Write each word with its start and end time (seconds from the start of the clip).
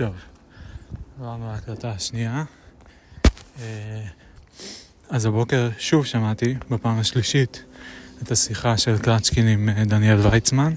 טוב, 0.00 0.14
עברנו 1.20 1.52
להקלטה 1.52 1.90
השנייה. 1.90 2.44
אה, 3.60 4.02
אז 5.10 5.26
הבוקר 5.26 5.68
שוב 5.78 6.06
שמעתי, 6.06 6.54
בפעם 6.70 6.98
השלישית, 6.98 7.64
את 8.22 8.30
השיחה 8.30 8.76
של 8.76 8.98
קלצ'קין 8.98 9.48
עם 9.48 9.68
אה, 9.68 9.84
דניאל 9.84 10.16
ויצמן. 10.16 10.72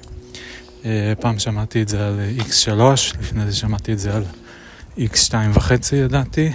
אה, 0.85 1.13
פעם 1.19 1.39
שמעתי 1.39 1.81
את 1.81 1.89
זה 1.89 2.07
על 2.07 2.19
X3, 2.37 2.71
לפני 3.19 3.45
זה 3.45 3.55
שמעתי 3.55 3.93
את 3.93 3.99
זה 3.99 4.15
על 4.15 4.23
X2.5 4.97 5.95
ידעתי. 5.95 6.51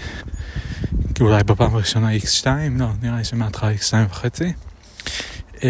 כי 1.15 1.23
אולי 1.23 1.45
בפעם 1.45 1.75
הראשונה 1.75 2.17
X2, 2.17 2.47
לא, 2.79 2.89
נראה 3.03 3.19
לי 3.19 3.25
שמההתחלה 3.25 3.73
X2.5. 3.75 5.65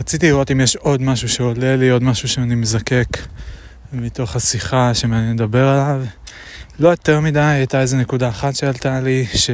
רציתי 0.00 0.28
לראות 0.28 0.50
אם 0.50 0.60
יש 0.60 0.76
עוד 0.76 1.02
משהו 1.02 1.28
שעולה 1.28 1.76
לי, 1.76 1.90
עוד 1.90 2.02
משהו 2.02 2.28
שאני 2.28 2.54
מזקק 2.54 3.08
מתוך 4.00 4.36
השיחה 4.36 4.94
שמעניין 4.94 5.34
לדבר 5.34 5.68
עליו. 5.68 6.02
לא 6.78 6.88
יותר 6.88 7.20
מדי, 7.20 7.40
הייתה 7.40 7.80
איזה 7.80 7.96
נקודה 7.96 8.28
אחת 8.28 8.54
שעלתה 8.54 9.00
לי, 9.00 9.26
ש... 9.34 9.50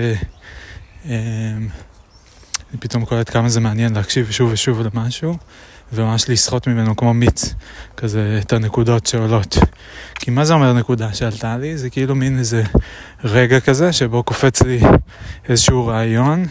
אני 2.73 2.81
פתאום 2.81 3.05
קולט 3.05 3.31
כמה 3.31 3.49
זה 3.49 3.61
מעניין 3.61 3.95
להקשיב 3.95 4.31
שוב 4.31 4.53
ושוב 4.53 4.81
למשהו, 4.81 5.37
וממש 5.93 6.29
לסחוט 6.29 6.67
ממנו 6.67 6.97
כמו 6.97 7.15
מיץ, 7.15 7.55
כזה 7.97 8.39
את 8.43 8.53
הנקודות 8.53 9.07
שעולות. 9.07 9.57
כי 10.15 10.31
מה 10.31 10.45
זה 10.45 10.55
אומר 10.55 10.73
נקודה 10.73 11.15
שעלתה 11.15 11.57
לי? 11.57 11.79
זה 11.79 11.91
כאילו 11.91 12.15
מין 12.15 12.39
איזה 12.39 12.63
רגע 13.25 13.61
כזה 13.61 13.93
שבו 13.93 14.23
קופץ 14.23 14.63
לי 14.63 14.81
איזשהו 15.49 15.87
רעיון, 15.87 16.45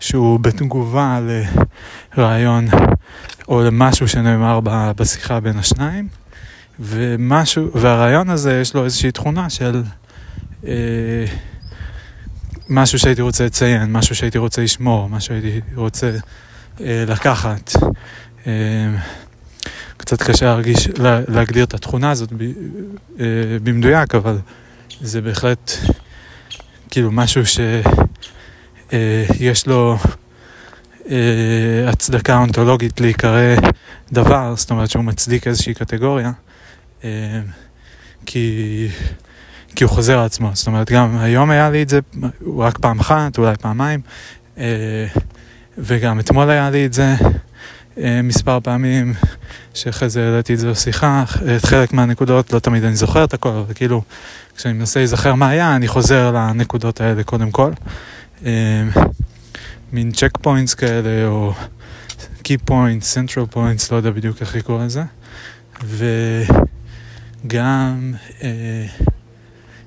שהוא 0.00 0.40
בתגובה 0.40 1.20
לרעיון 2.16 2.66
או 3.48 3.62
למשהו 3.62 4.08
שנאמר 4.08 4.60
בשיחה 4.96 5.40
בין 5.40 5.58
השניים. 5.58 6.21
ומשהו, 6.82 7.70
והרעיון 7.74 8.30
הזה 8.30 8.60
יש 8.60 8.74
לו 8.74 8.84
איזושהי 8.84 9.12
תכונה 9.12 9.50
של 9.50 9.82
אה, 10.66 10.72
משהו 12.68 12.98
שהייתי 12.98 13.22
רוצה 13.22 13.46
לציין, 13.46 13.92
משהו 13.92 14.14
שהייתי 14.14 14.38
רוצה 14.38 14.62
לשמור, 14.62 15.08
משהו 15.08 15.28
שהייתי 15.28 15.60
רוצה 15.74 16.10
אה, 16.80 17.04
לקחת. 17.08 17.72
אה, 18.46 18.52
קצת 19.96 20.22
קשה 20.22 20.46
להרגיש, 20.46 20.88
לה, 20.98 21.20
להגדיר 21.28 21.64
את 21.64 21.74
התכונה 21.74 22.10
הזאת 22.10 22.32
ב, 22.32 22.42
אה, 22.42 23.26
במדויק, 23.62 24.14
אבל 24.14 24.38
זה 25.00 25.20
בהחלט 25.20 25.72
כאילו 26.90 27.12
משהו 27.12 27.46
שיש 27.46 27.84
אה, 28.92 29.52
לו 29.66 29.96
אה, 31.10 31.88
הצדקה 31.88 32.38
אונתולוגית 32.38 33.00
להיקרא 33.00 33.56
דבר, 34.12 34.54
זאת 34.56 34.70
אומרת 34.70 34.90
שהוא 34.90 35.04
מצדיק 35.04 35.46
איזושהי 35.46 35.74
קטגוריה. 35.74 36.32
אה, 37.04 37.40
כי, 38.26 38.88
כי 39.76 39.84
הוא 39.84 39.90
חוזר 39.90 40.18
על 40.18 40.24
עצמו. 40.24 40.50
זאת 40.54 40.66
אומרת, 40.66 40.90
גם 40.90 41.18
היום 41.18 41.50
היה 41.50 41.70
לי 41.70 41.82
את 41.82 41.88
זה 41.88 42.00
רק 42.58 42.78
פעם 42.78 43.00
אחת, 43.00 43.38
אולי 43.38 43.56
פעמיים, 43.60 44.00
אה, 44.58 45.06
וגם 45.78 46.20
אתמול 46.20 46.50
היה 46.50 46.70
לי 46.70 46.86
את 46.86 46.92
זה 46.92 47.14
אה, 47.98 48.20
מספר 48.22 48.58
פעמים, 48.62 49.14
שאחרי 49.74 50.08
זה 50.08 50.28
העליתי 50.28 50.54
את 50.54 50.58
זה 50.58 50.70
בשיחה, 50.70 51.24
את 51.56 51.64
חלק 51.64 51.92
מהנקודות, 51.92 52.52
לא 52.52 52.58
תמיד 52.58 52.84
אני 52.84 52.96
זוכר 52.96 53.24
את 53.24 53.34
הכל, 53.34 53.48
אבל 53.48 53.74
כאילו, 53.74 54.02
כשאני 54.56 54.74
מנסה 54.74 55.00
להיזכר 55.00 55.34
מה 55.34 55.48
היה, 55.48 55.76
אני 55.76 55.88
חוזר 55.88 56.32
לנקודות 56.32 57.00
האלה 57.00 57.22
קודם 57.22 57.50
כל. 57.50 57.72
מין 59.92 60.12
check 60.12 60.38
points 60.42 60.74
כאלה, 60.74 61.26
או 61.26 61.52
key 62.42 62.58
points, 62.58 63.14
central 63.14 63.46
points, 63.46 63.92
לא 63.92 63.96
יודע 63.96 64.10
בדיוק 64.10 64.40
איך 64.40 64.56
לקרוא 64.56 64.84
לזה. 64.84 65.02
גם 67.46 68.14
אה, 68.42 68.86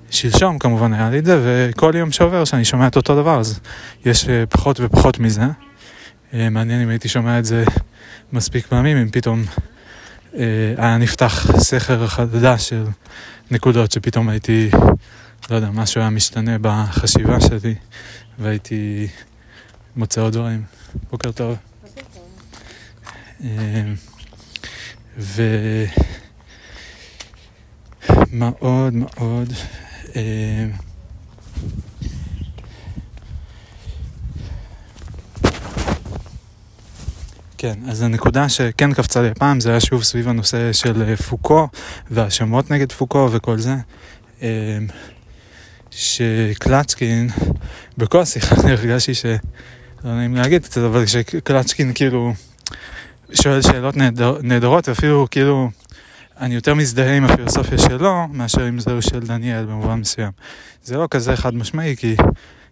שלשום 0.10 0.60
כמובן 0.60 0.94
היה 0.94 1.10
לי 1.10 1.20
את 1.20 1.26
זה, 1.26 1.40
וכל 1.44 1.94
יום 1.96 2.12
שעובר 2.12 2.46
שאני 2.46 2.66
שומע 2.66 2.88
את 2.88 2.96
אותו 2.96 3.16
דבר, 3.16 3.40
אז 3.40 3.60
יש 4.06 4.30
אה, 4.30 4.46
פחות 4.46 4.80
ופחות 4.80 5.20
מזה. 5.20 5.42
אה, 6.34 6.50
מעניין 6.50 6.82
אם 6.82 6.90
הייתי 6.90 7.10
שומע 7.10 7.40
את 7.40 7.46
זה 7.46 7.64
מספיק 8.34 8.68
פעמים, 8.68 8.98
אם 8.98 9.10
פתאום 9.12 9.44
אה, 10.36 10.74
היה 10.78 10.98
נפתח 10.98 11.48
סכר 11.58 12.08
חדש 12.08 12.70
של 12.70 12.86
נקודות, 13.52 13.92
שפתאום 13.92 14.30
הייתי, 14.30 14.70
לא 15.50 15.56
יודע, 15.56 15.70
משהו 15.74 16.02
היה 16.02 16.10
משתנה 16.10 16.58
בחשיבה 16.62 17.42
שלי, 17.42 17.76
והייתי 18.40 19.08
מוצא 19.96 20.22
עוד 20.22 20.34
דברים. 20.34 20.64
בוקר 21.12 21.32
טוב. 21.32 21.56
אה, 23.44 23.84
ו... 25.18 25.44
מאוד 28.36 28.94
מאוד 28.94 29.54
אה, 30.16 30.66
כן, 37.58 37.74
אז 37.90 38.02
הנקודה 38.02 38.50
שכן 38.50 38.94
קפצה 38.94 39.22
לי 39.22 39.30
הפעם 39.30 39.60
זה 39.60 39.70
היה 39.70 39.80
שוב 39.80 40.04
סביב 40.04 40.28
הנושא 40.28 40.74
של 40.74 41.04
אה, 41.04 41.18
פוקו 41.18 41.68
והאשמות 42.12 42.72
נגד 42.72 42.92
פוקו 42.92 43.30
וכל 43.32 43.58
זה. 43.58 43.76
אה, 44.42 44.78
שקלצ'קין, 45.92 47.30
בכל 47.98 48.20
השיחה 48.20 48.56
אני 48.64 48.72
הרגשתי 48.72 49.14
ש... 49.14 49.26
לא 50.04 50.16
נעים 50.16 50.36
להגיד 50.36 50.64
קצת, 50.64 50.82
אבל 50.82 51.06
שקלצ'קין 51.06 51.92
כאילו 51.94 52.34
שואל 53.34 53.62
שאלות 53.62 53.98
נהדר, 53.98 54.38
נהדרות, 54.44 54.90
ואפילו 54.90 55.28
כאילו 55.32 55.70
אני 56.40 56.56
יותר 56.56 56.74
מזדהה 56.74 57.18
עם 57.18 57.26
הפילוסופיה 57.26 57.78
שלו 57.78 58.28
מאשר 58.32 58.62
עם 58.62 58.80
זהו 58.80 59.02
של 59.02 59.20
דניאל 59.20 59.66
במובן 59.66 60.00
מסוים. 60.00 60.32
זה 60.84 60.98
לא 60.98 61.08
כזה 61.12 61.36
חד 61.36 61.56
משמעי, 61.56 61.96
כי 61.96 62.16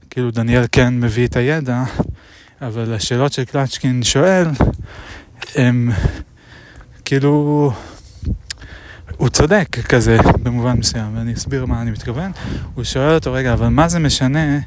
כאילו 0.09 0.31
דניאל 0.31 0.65
כן 0.71 0.99
מביא 0.99 1.27
את 1.27 1.35
הידע, 1.35 1.83
אבל 2.61 2.93
השאלות 2.93 3.33
של 3.33 3.45
קלצ'קין 3.45 4.03
שואל, 4.03 4.47
הם 5.55 5.91
כאילו... 7.05 7.71
הוא 9.17 9.29
צודק 9.29 9.77
כזה 9.89 10.17
במובן 10.43 10.77
מסוים, 10.77 11.17
ואני 11.17 11.33
אסביר 11.33 11.65
מה 11.65 11.81
אני 11.81 11.91
מתכוון. 11.91 12.31
הוא 12.73 12.83
שואל 12.83 13.15
אותו, 13.15 13.33
רגע, 13.33 13.53
אבל 13.53 13.67
מה 13.67 13.87
זה 13.87 13.99
משנה 13.99 14.59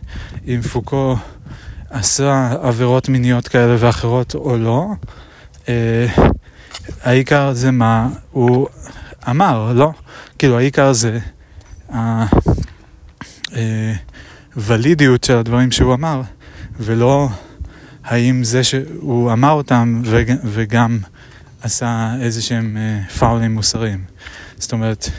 אם 0.46 0.60
פוקו 0.72 1.16
עשה 1.90 2.52
עבירות 2.62 3.08
מיניות 3.08 3.48
כאלה 3.48 3.76
ואחרות 3.78 4.34
או 4.34 4.56
לא? 4.56 4.86
אה, 5.68 6.06
העיקר 7.02 7.52
זה 7.52 7.70
מה 7.70 8.08
הוא 8.30 8.68
אמר, 9.30 9.72
לא? 9.72 9.92
כאילו 10.38 10.58
העיקר 10.58 10.92
זה 10.92 11.18
הוולידיות 14.54 15.24
של 15.24 15.36
הדברים 15.36 15.70
שהוא 15.70 15.94
אמר, 15.94 16.22
ולא 16.80 17.28
האם 18.04 18.44
זה 18.44 18.64
שהוא 18.64 19.32
אמר 19.32 19.50
אותם 19.50 20.02
וגם 20.44 20.98
עשה 21.62 22.14
איזה 22.20 22.42
שהם 22.42 22.76
אה, 22.76 23.08
פאולים 23.18 23.54
מוסריים. 23.54 24.04
זאת 24.58 24.72
אומרת, 24.72 25.10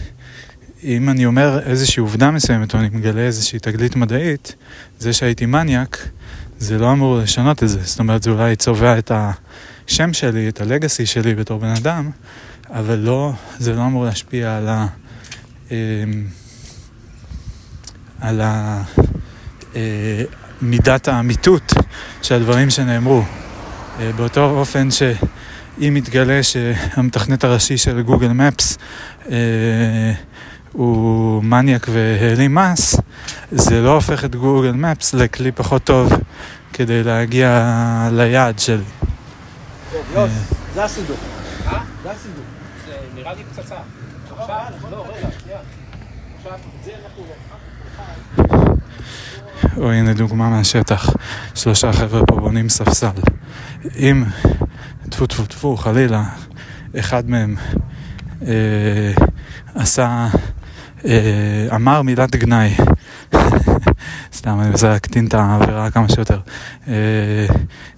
אם 0.83 1.09
אני 1.09 1.25
אומר 1.25 1.59
איזושהי 1.59 2.01
עובדה 2.01 2.31
מסוימת 2.31 2.73
או 2.73 2.79
אני 2.79 2.89
מגלה 2.91 3.21
איזושהי 3.21 3.59
תגלית 3.59 3.95
מדעית, 3.95 4.55
זה 4.99 5.13
שהייתי 5.13 5.45
מניאק, 5.45 6.07
זה 6.59 6.77
לא 6.77 6.91
אמור 6.91 7.17
לשנות 7.17 7.63
את 7.63 7.69
זה. 7.69 7.79
זאת 7.83 7.99
אומרת, 7.99 8.23
זה 8.23 8.29
אולי 8.29 8.55
צובע 8.55 8.97
את 8.97 9.11
ה... 9.11 9.31
השם 9.87 10.13
שלי, 10.13 10.49
את 10.49 10.61
הלגאסי 10.61 11.05
שלי 11.05 11.35
בתור 11.35 11.59
בן 11.59 11.73
אדם, 11.77 12.11
אבל 12.69 12.95
לא, 12.95 13.33
זה 13.57 13.73
לא 13.73 13.85
אמור 13.85 14.05
להשפיע 14.05 14.57
על 14.57 14.67
ה... 14.67 14.87
אמ, 15.71 15.75
על 18.21 18.41
ה... 18.41 18.83
אה, 19.75 20.23
מידת 20.61 21.07
האמיתות 21.07 21.73
של 22.21 22.35
הדברים 22.35 22.69
שנאמרו. 22.69 23.23
אה, 23.99 24.11
באותו 24.15 24.49
אופן 24.49 24.91
שאם 24.91 25.97
יתגלה 25.97 26.43
שהמתכנת 26.43 27.43
הראשי 27.43 27.77
של 27.77 28.01
גוגל 28.01 28.27
מפס 28.27 28.77
אה, 29.31 30.13
הוא 30.71 31.43
מניאק 31.43 31.87
והעלים 31.91 32.55
מס, 32.55 32.95
זה 33.51 33.81
לא 33.81 33.93
הופך 33.93 34.25
את 34.25 34.35
גוגל 34.35 34.71
מפס 34.71 35.13
לכלי 35.13 35.51
פחות 35.51 35.83
טוב 35.83 36.13
כדי 36.73 37.03
להגיע 37.03 38.09
ליעד 38.11 38.59
שלי. 38.59 38.83
יוס, 40.17 40.31
זה 40.73 40.83
הסידור. 40.83 41.17
אה? 41.67 41.83
זה 42.03 42.11
הסידור. 42.11 42.43
זה 42.87 42.97
נראה 43.15 43.33
לי 43.33 43.43
פצצה. 43.43 43.75
עכשיו, 44.37 44.65
לא, 44.91 45.05
רגע, 45.09 45.27
שנייה. 45.39 45.59
עכשיו, 46.37 46.59
זה 46.85 46.91
אנחנו... 47.05 47.23
או 49.77 49.91
הנה 49.91 50.13
דוגמה 50.13 50.49
מהשטח, 50.49 51.09
שלושה 51.55 51.93
חבר'ה 51.93 52.25
פה 52.25 52.35
בונים 52.35 52.69
ספסל. 52.69 53.07
אם, 53.95 54.23
טפו 55.09 55.27
טפו 55.27 55.45
טפו, 55.45 55.77
חלילה, 55.77 56.23
אחד 56.99 57.29
מהם 57.29 57.55
אה, 58.41 59.13
עשה, 59.75 60.03
אה, 60.05 60.29
אמר 61.75 62.01
מילת 62.01 62.35
גנאי, 62.35 62.75
סתם, 64.37 64.59
אני 64.59 64.69
מנסה 64.69 64.89
להקטין 64.89 65.27
את 65.27 65.33
העבירה 65.33 65.91
כמה 65.91 66.09
שיותר, 66.09 66.39
אה, 66.87 66.93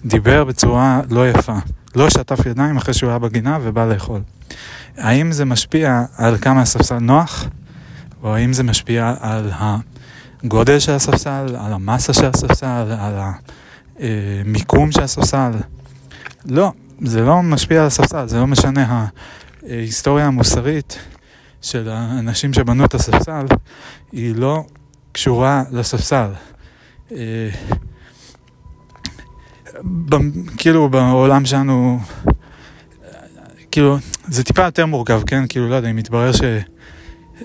דיבר 0.04 0.44
בצורה 0.44 1.00
לא 1.10 1.30
יפה. 1.30 1.56
לא 1.94 2.10
שטף 2.10 2.46
ידיים 2.46 2.76
אחרי 2.76 2.94
שהוא 2.94 3.10
היה 3.10 3.18
בגינה 3.18 3.58
ובא 3.62 3.86
לאכול. 3.86 4.20
האם 4.96 5.32
זה 5.32 5.44
משפיע 5.44 6.02
על 6.16 6.36
כמה 6.38 6.62
הספסל 6.62 6.98
נוח, 6.98 7.44
או 8.22 8.34
האם 8.34 8.52
זה 8.52 8.62
משפיע 8.62 9.14
על 9.20 9.50
הגודל 9.54 10.78
של 10.78 10.92
הספסל, 10.92 11.56
על 11.58 11.72
המסה 11.72 12.12
של 12.12 12.26
הספסל, 12.26 12.96
על 12.98 13.14
המיקום 13.98 14.92
של 14.92 15.02
הספסל? 15.02 15.50
לא, 16.44 16.72
זה 17.04 17.22
לא 17.22 17.42
משפיע 17.42 17.80
על 17.80 17.86
הספסל, 17.86 18.28
זה 18.28 18.38
לא 18.38 18.46
משנה. 18.46 19.06
ההיסטוריה 19.68 20.26
המוסרית 20.26 20.98
של 21.62 21.88
האנשים 21.88 22.52
שבנו 22.52 22.84
את 22.84 22.94
הספסל 22.94 23.46
היא 24.12 24.36
לא 24.36 24.64
קשורה 25.12 25.62
לספסל. 25.72 26.30
אה, 27.12 27.48
כאילו 30.56 30.88
בעולם 30.88 31.44
שלנו, 31.44 31.98
כאילו, 33.70 33.98
זה 34.28 34.44
טיפה 34.44 34.64
יותר 34.64 34.86
מורכב, 34.86 35.22
כן? 35.26 35.44
כאילו, 35.48 35.68
לא 35.68 35.74
יודע, 35.74 35.90
אם 35.90 35.96
מתברר 35.96 36.30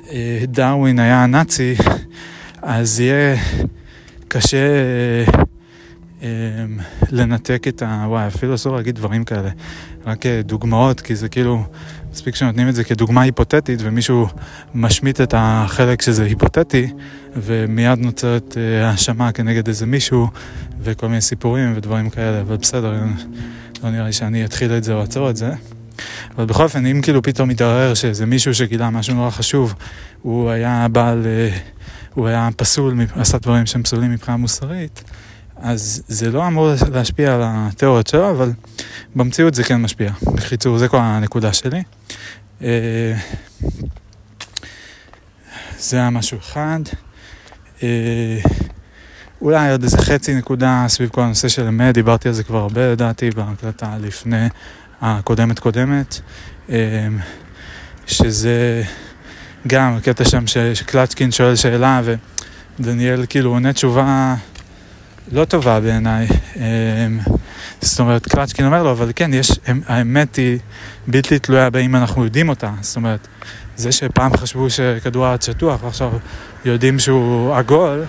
שדרווין 0.08 1.00
היה 1.00 1.26
נאצי, 1.26 1.76
אז 2.62 3.00
יהיה 3.00 3.38
קשה 4.28 4.68
אה, 6.22 6.28
לנתק 7.10 7.68
את 7.68 7.82
ה... 7.82 8.06
וואי, 8.08 8.28
אפילו 8.28 8.56
אסור 8.56 8.76
להגיד 8.76 8.96
דברים 8.96 9.24
כאלה, 9.24 9.50
רק 10.06 10.26
דוגמאות, 10.26 11.02
כי 11.02 11.16
זה 11.16 11.30
כאילו, 11.30 11.64
מספיק 12.16 12.36
שנותנים 12.36 12.70
את 12.70 12.76
זה 12.76 12.84
כדוגמה 12.84 13.22
היפותטית 13.22 13.80
ומישהו 13.84 14.28
משמיט 14.76 15.22
את 15.22 15.34
החלק 15.38 16.02
שזה 16.02 16.24
היפותטי 16.24 16.88
ומיד 17.36 18.00
נוצרת 18.00 18.58
אה, 18.58 18.90
האשמה 18.90 19.32
כנגד 19.32 19.68
איזה 19.68 19.86
מישהו 19.86 20.28
וכל 20.82 21.08
מיני 21.08 21.22
סיפורים 21.22 21.74
ודברים 21.76 22.10
כאלה, 22.10 22.42
אבל 22.42 22.56
בסדר, 22.58 22.94
לא 23.84 23.90
נראה 23.90 24.06
לי 24.06 24.14
שאני 24.14 24.46
אתחיל 24.46 24.78
את 24.78 24.84
זה 24.84 24.94
או 24.94 25.02
אעצור 25.02 25.30
את 25.30 25.38
זה. 25.38 25.52
אבל 26.36 26.46
בכל 26.46 26.64
אופן, 26.64 26.86
אם 26.86 27.02
כאילו 27.02 27.22
פתאום 27.22 27.50
מתערער 27.50 27.94
שאיזה 27.94 28.26
מישהו 28.26 28.54
שגילה 28.54 28.90
משהו 28.90 29.16
נורא 29.16 29.30
חשוב, 29.30 29.74
הוא 30.22 30.50
היה 30.50 30.88
בעל, 30.92 31.26
אה, 31.26 31.58
הוא 32.14 32.28
היה 32.28 32.50
פסול, 32.58 32.98
עשה 33.16 33.38
דברים 33.38 33.66
שהם 33.66 33.84
פסולים 33.84 34.12
מבחינה 34.12 34.38
מוסרית, 34.38 35.04
אז 35.66 36.04
זה 36.08 36.32
לא 36.32 36.48
אמור 36.48 36.70
להשפיע 36.92 37.36
על 37.36 37.42
התיאוריות 37.44 38.08
שלו, 38.08 38.32
אבל 38.32 38.52
במציאות 39.16 39.56
זה 39.56 39.64
כן 39.64 39.82
משפיע. 39.82 40.12
בקיצור, 40.34 40.78
זה 40.78 40.88
כל 40.88 40.98
הנקודה 41.02 41.54
שלי. 41.54 41.84
אה, 42.62 43.14
זה 45.80 45.98
היה 45.98 46.10
משהו 46.10 46.38
אחד. 46.38 46.80
אה, 47.84 48.40
אולי 49.42 49.72
עוד 49.72 49.84
איזה 49.84 49.98
חצי 49.98 50.36
נקודה 50.36 50.86
סביב 50.88 51.10
כל 51.10 51.22
הנושא 51.22 51.48
של 51.48 51.68
אמת, 51.68 51.94
דיברתי 51.94 52.28
על 52.28 52.34
זה 52.34 52.44
כבר 52.44 52.58
הרבה 52.58 52.92
לדעתי 52.92 53.30
בהקלטה 53.30 53.98
לפני 54.02 54.48
הקודמת 55.02 55.60
קודמת, 55.60 56.20
אה, 56.70 57.08
שזה 58.08 58.84
גם 59.68 60.00
קטע 60.04 60.26
שם 60.26 60.44
שקלצ'קין 60.74 61.32
שואל 61.32 61.56
שאלה 61.56 62.02
ודניאל 62.80 63.26
כאילו 63.30 63.50
עונה 63.50 63.74
תשובה 63.74 64.36
לא 65.32 65.46
טובה 65.46 65.80
בעיניי. 65.80 66.28
אמ, 66.56 67.20
זאת 67.82 68.00
אומרת, 68.00 68.28
קלצ'קין 68.28 68.66
אומר 68.66 68.84
לו, 68.84 68.92
אבל 68.92 69.12
כן, 69.16 69.34
יש, 69.34 69.52
האמת 69.88 70.36
היא 70.36 70.60
בלתי 71.08 71.40
תלויה 71.40 71.70
באם 71.70 71.96
אנחנו 71.96 72.24
יודעים 72.24 72.50
אותה. 72.50 72.72
זאת 72.82 72.96
אומרת, 72.96 73.28
זה 73.76 73.92
שפעם 73.92 74.38
חשבו 74.38 74.70
שכדור 74.70 75.26
הארץ 75.26 75.46
שטוח 75.46 75.84
ועכשיו 75.84 76.12
יודעים 76.66 77.00
שהוא 77.00 77.56
עגול, 77.56 78.04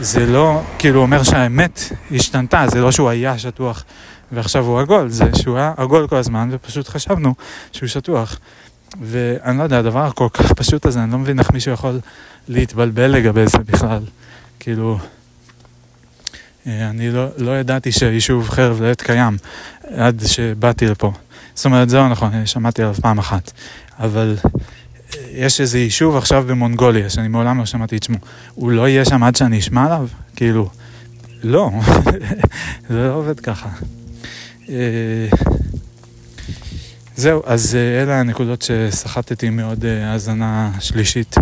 זה 0.00 0.26
לא, 0.26 0.62
כאילו 0.78 1.00
אומר 1.02 1.22
שהאמת 1.22 1.80
השתנתה, 2.10 2.64
זה 2.68 2.80
לא 2.80 2.92
שהוא 2.92 3.08
היה 3.08 3.38
שטוח 3.38 3.84
ועכשיו 4.32 4.64
הוא 4.64 4.80
עגול, 4.80 5.08
זה 5.08 5.24
שהוא 5.42 5.56
היה 5.56 5.72
עגול 5.76 6.06
כל 6.06 6.16
הזמן 6.16 6.48
ופשוט 6.52 6.88
חשבנו 6.88 7.34
שהוא 7.72 7.88
שטוח. 7.88 8.38
ואני 9.02 9.58
לא 9.58 9.62
יודע, 9.62 9.78
הדבר 9.78 10.04
הכל 10.04 10.28
כך 10.32 10.52
פשוט 10.52 10.86
הזה, 10.86 11.02
אני 11.02 11.12
לא 11.12 11.18
מבין 11.18 11.38
איך 11.38 11.50
מישהו 11.50 11.72
יכול 11.72 12.00
להתבלבל 12.48 13.06
לגבי 13.06 13.46
זה 13.46 13.58
בכלל. 13.58 14.02
כאילו... 14.60 14.98
אה, 16.68 16.90
אני 16.90 17.10
לא, 17.10 17.26
לא 17.36 17.58
ידעתי 17.60 17.92
שיישוב 17.92 18.48
חרב 18.48 18.82
לעת 18.82 19.02
קיים 19.02 19.36
עד 19.96 20.22
שבאתי 20.26 20.86
לפה. 20.86 21.12
זאת 21.54 21.66
אומרת, 21.66 21.88
זהו 21.88 22.08
נכון, 22.08 22.46
שמעתי 22.46 22.82
עליו 22.82 22.94
פעם 22.94 23.18
אחת. 23.18 23.52
אבל 23.98 24.36
אה, 24.44 24.50
יש 25.32 25.60
איזה 25.60 25.78
יישוב 25.78 26.16
עכשיו 26.16 26.44
במונגוליה, 26.46 27.10
שאני 27.10 27.28
מעולם 27.28 27.58
לא 27.58 27.66
שמעתי 27.66 27.96
את 27.96 28.02
שמו. 28.02 28.16
הוא 28.54 28.70
לא 28.70 28.88
יהיה 28.88 29.04
שם 29.04 29.22
עד 29.22 29.36
שאני 29.36 29.58
אשמע 29.58 29.84
עליו? 29.86 30.08
כאילו, 30.36 30.70
לא, 31.42 31.70
זה 32.90 33.08
לא 33.08 33.14
עובד 33.14 33.40
ככה. 33.40 33.68
אה, 34.68 35.28
זהו, 37.16 37.42
אז 37.46 37.74
אלה 37.74 38.20
הנקודות 38.20 38.62
שסחטתי 38.62 39.50
מעוד 39.50 39.84
האזנה 39.84 40.72
שלישית 40.80 41.36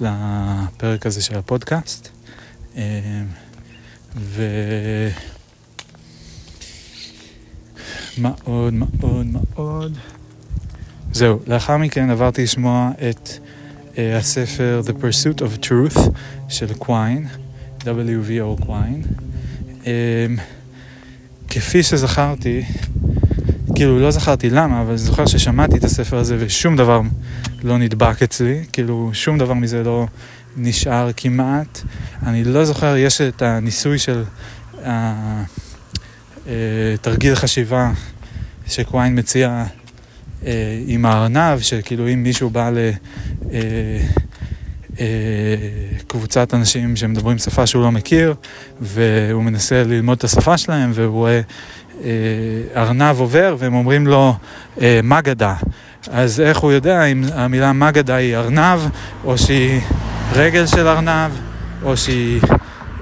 לפרק 0.00 1.06
הזה 1.06 1.22
של 1.22 1.38
הפודקאסט. 1.38 2.08
ו... 4.16 4.42
מה 8.18 8.30
עוד, 8.44 8.74
מה 8.74 8.86
עוד, 9.00 9.26
מה 9.26 9.38
עוד? 9.54 9.98
זהו, 11.12 11.38
לאחר 11.46 11.76
מכן 11.76 12.10
עברתי 12.10 12.42
לשמוע 12.42 12.90
את 13.10 13.30
uh, 13.94 13.98
הספר 14.18 14.80
The 14.86 14.90
Pursuit 14.90 15.38
of 15.40 15.64
Truth 15.64 16.00
של 16.48 16.74
קוויין, 16.74 17.26
W.V.O. 17.80 18.64
קוויין. 18.64 19.02
Um, 19.82 19.86
כפי 21.48 21.82
שזכרתי, 21.82 22.62
כאילו 23.74 24.00
לא 24.00 24.10
זכרתי 24.10 24.50
למה, 24.50 24.80
אבל 24.82 24.96
זוכר 24.96 25.26
ששמעתי 25.26 25.76
את 25.76 25.84
הספר 25.84 26.16
הזה 26.16 26.36
ושום 26.38 26.76
דבר 26.76 27.00
לא 27.62 27.78
נדבק 27.78 28.22
אצלי, 28.22 28.64
כאילו 28.72 29.10
שום 29.12 29.38
דבר 29.38 29.54
מזה 29.54 29.82
לא 29.82 30.06
נשאר 30.56 31.10
כמעט. 31.16 31.80
אני 32.26 32.44
לא 32.44 32.64
זוכר, 32.64 32.96
יש 32.96 33.20
את 33.20 33.42
הניסוי 33.42 33.98
של 33.98 34.24
uh, 34.74 34.86
uh, 36.44 36.48
תרגיל 37.00 37.34
חשיבה 37.34 37.92
שקוויין 38.66 39.18
מציע 39.18 39.64
uh, 40.42 40.46
עם 40.86 41.06
הארנב, 41.06 41.60
שכאילו 41.60 42.08
אם 42.08 42.22
מישהו 42.22 42.50
בא 42.50 42.70
לקבוצת 44.98 46.54
אנשים 46.54 46.96
שמדברים 46.96 47.38
שפה 47.38 47.66
שהוא 47.66 47.82
לא 47.82 47.92
מכיר, 47.92 48.34
והוא 48.80 49.42
מנסה 49.42 49.84
ללמוד 49.84 50.18
את 50.18 50.24
השפה 50.24 50.58
שלהם, 50.58 50.90
והוא 50.94 51.12
רואה 51.12 51.40
ארנב 52.76 53.20
עובר, 53.20 53.56
והם 53.58 53.74
אומרים 53.74 54.06
לו, 54.06 54.34
מגדה. 55.02 55.54
אז 56.10 56.40
איך 56.40 56.58
הוא 56.58 56.72
יודע 56.72 57.04
אם 57.04 57.24
המילה 57.34 57.72
מגדה 57.72 58.14
היא 58.14 58.36
ארנב, 58.36 58.80
או 59.24 59.38
שהיא 59.38 59.80
רגל 60.36 60.66
של 60.66 60.88
ארנב, 60.88 61.32
או 61.82 61.96
שהיא 61.96 62.40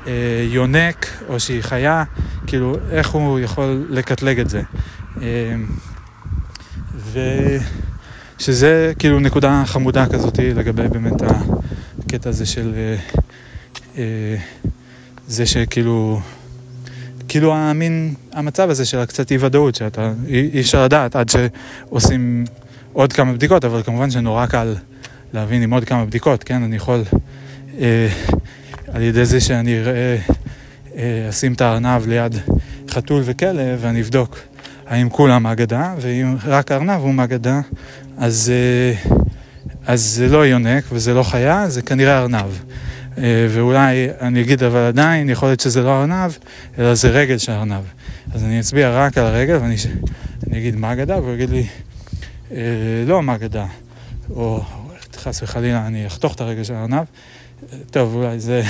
אה, 0.07 0.47
יונק, 0.49 1.07
או 1.29 1.41
שהיא 1.41 1.62
חיה, 1.62 2.05
כאילו, 2.47 2.76
איך 2.91 3.11
הוא 3.11 3.41
יכול 3.41 3.87
לקטלג 3.91 4.41
את 4.41 4.50
זה. 4.50 4.62
אה, 5.23 5.55
ושזה 8.38 8.93
כאילו 8.99 9.21
נקודה 9.21 9.62
חמודה 9.67 10.07
כזאת 10.07 10.38
לגבי 10.38 10.88
באמת 10.88 11.23
הקטע 11.99 12.29
הזה 12.29 12.47
של 12.47 12.75
אה, 12.76 12.97
אה, 13.99 14.37
זה 15.29 15.47
שכאילו, 15.47 16.21
כאילו 17.29 17.55
המין, 17.55 18.14
המצב 18.33 18.71
הזה 18.71 18.85
של 18.85 18.99
הקצת 18.99 19.33
אי 19.33 19.37
ודאות, 19.41 19.75
שאתה, 19.75 20.12
אי, 20.26 20.50
אי 20.53 20.61
אפשר 20.61 20.85
לדעת 20.85 21.17
עד 21.17 21.29
שעושים 21.29 22.45
עוד 22.93 23.12
כמה 23.12 23.33
בדיקות, 23.33 23.64
אבל 23.64 23.83
כמובן 23.83 24.11
שנורא 24.11 24.47
קל 24.47 24.75
להבין 25.35 25.62
עם 25.62 25.73
עוד 25.73 25.85
כמה 25.85 26.05
בדיקות, 26.05 26.45
כן? 26.45 26.62
אני 26.62 26.76
יכול, 26.76 27.03
אה, 27.81 28.09
על 28.93 29.03
ידי 29.03 29.25
זה 29.25 29.41
שאני 29.41 29.81
אראה, 29.81 30.17
אה, 30.97 31.26
אשים 31.29 31.53
את 31.53 31.61
הארנב 31.61 32.07
ליד 32.07 32.35
חתול 32.91 33.23
וכלב 33.25 33.79
ואני 33.83 34.00
אבדוק 34.00 34.38
האם 34.87 35.09
כולם 35.11 35.47
אגדה, 35.47 35.95
ואם 36.00 36.37
רק 36.45 36.73
הארנב 36.73 37.00
הוא 37.00 37.14
מאגדה, 37.14 37.61
אז, 38.19 38.53
אה, 38.55 39.19
אז 39.87 40.00
זה 40.00 40.29
לא 40.29 40.47
יונק 40.47 40.85
וזה 40.93 41.14
לא 41.14 41.23
חיה, 41.23 41.69
זה 41.69 41.83
כנראה 41.83 42.19
ארנב. 42.19 42.50
אה, 43.19 43.47
ואולי 43.50 44.09
אני 44.21 44.41
אגיד, 44.41 44.62
אבל 44.62 44.81
עדיין 44.81 45.31
יכול 45.31 45.49
להיות 45.49 45.61
שזה 45.61 45.83
לא 45.83 46.00
ארנב, 46.00 46.33
אלא 46.79 46.95
זה 46.95 47.09
רגל 47.09 47.38
של 47.38 47.53
ארנב. 47.53 47.85
אז 48.35 48.45
אני 48.45 48.61
אצביע 48.61 48.91
רק 48.91 49.19
על 49.19 49.25
הרגל 49.25 49.57
ואני 49.57 49.76
אגיד 50.59 50.76
מה 50.76 50.93
אגדה, 50.93 51.19
והוא 51.19 51.35
יגיד 51.35 51.50
לי, 51.50 51.67
אה, 52.53 52.57
לא 53.07 53.23
מה 53.23 53.35
אגדה. 53.35 53.67
או 54.31 54.62
חס 55.25 55.43
וחלילה 55.43 55.87
אני 55.87 56.07
אחתוך 56.07 56.35
את 56.35 56.40
הרגל 56.40 56.64
של 56.64 56.75
הארנב. 56.75 57.04
טוב, 57.90 58.14
אולי 58.14 58.40
זה 58.40 58.62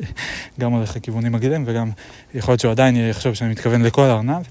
גם 0.60 0.72
הולך 0.72 0.96
לכיוונים 0.96 1.32
מגעילים 1.32 1.64
וגם 1.66 1.90
יכול 2.34 2.52
להיות 2.52 2.60
שהוא 2.60 2.70
עדיין 2.70 2.96
יחשוב 2.96 3.34
שאני 3.34 3.50
מתכוון 3.50 3.82
לכל 3.82 4.02
הארנב. 4.02 4.42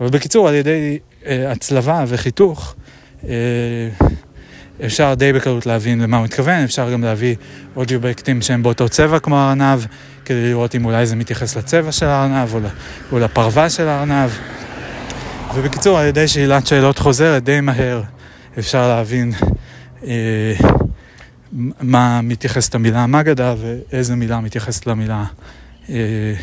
אבל 0.00 0.08
בקיצור, 0.08 0.48
על 0.48 0.54
ידי 0.54 0.98
אה, 1.26 1.52
הצלבה 1.52 2.04
וחיתוך, 2.08 2.74
אה, 3.28 3.32
אפשר 4.84 5.14
די 5.14 5.32
בקלות 5.32 5.66
להבין 5.66 6.00
למה 6.00 6.16
הוא 6.16 6.24
מתכוון, 6.24 6.64
אפשר 6.64 6.92
גם 6.92 7.04
להביא 7.04 7.36
עוד 7.74 7.92
אובייקטים 7.92 8.42
שהם 8.42 8.62
באותו 8.62 8.88
צבע 8.88 9.18
כמו 9.18 9.38
הארנב, 9.38 9.84
כדי 10.24 10.48
לראות 10.48 10.74
אם 10.74 10.84
אולי 10.84 11.06
זה 11.06 11.16
מתייחס 11.16 11.56
לצבע 11.56 11.92
של 11.92 12.06
הארנב 12.06 12.54
או 13.12 13.18
לפרווה 13.18 13.70
של 13.70 13.88
הארנב. 13.88 14.30
ובקיצור, 15.54 15.98
על 15.98 16.06
ידי 16.06 16.28
שאלת 16.28 16.66
שאלות 16.66 16.98
חוזרת 16.98 17.44
די 17.44 17.60
מהר, 17.60 18.02
אפשר 18.58 18.88
להבין 18.88 19.32
אה, 20.06 20.54
מה 21.52 22.20
מתייחסת 22.22 22.74
המילה 22.74 23.06
מגדה 23.06 23.54
ואיזה 23.60 24.16
מילה 24.16 24.40
מתייחסת 24.40 24.86
למילה, 24.86 25.24
אה, 25.88 26.34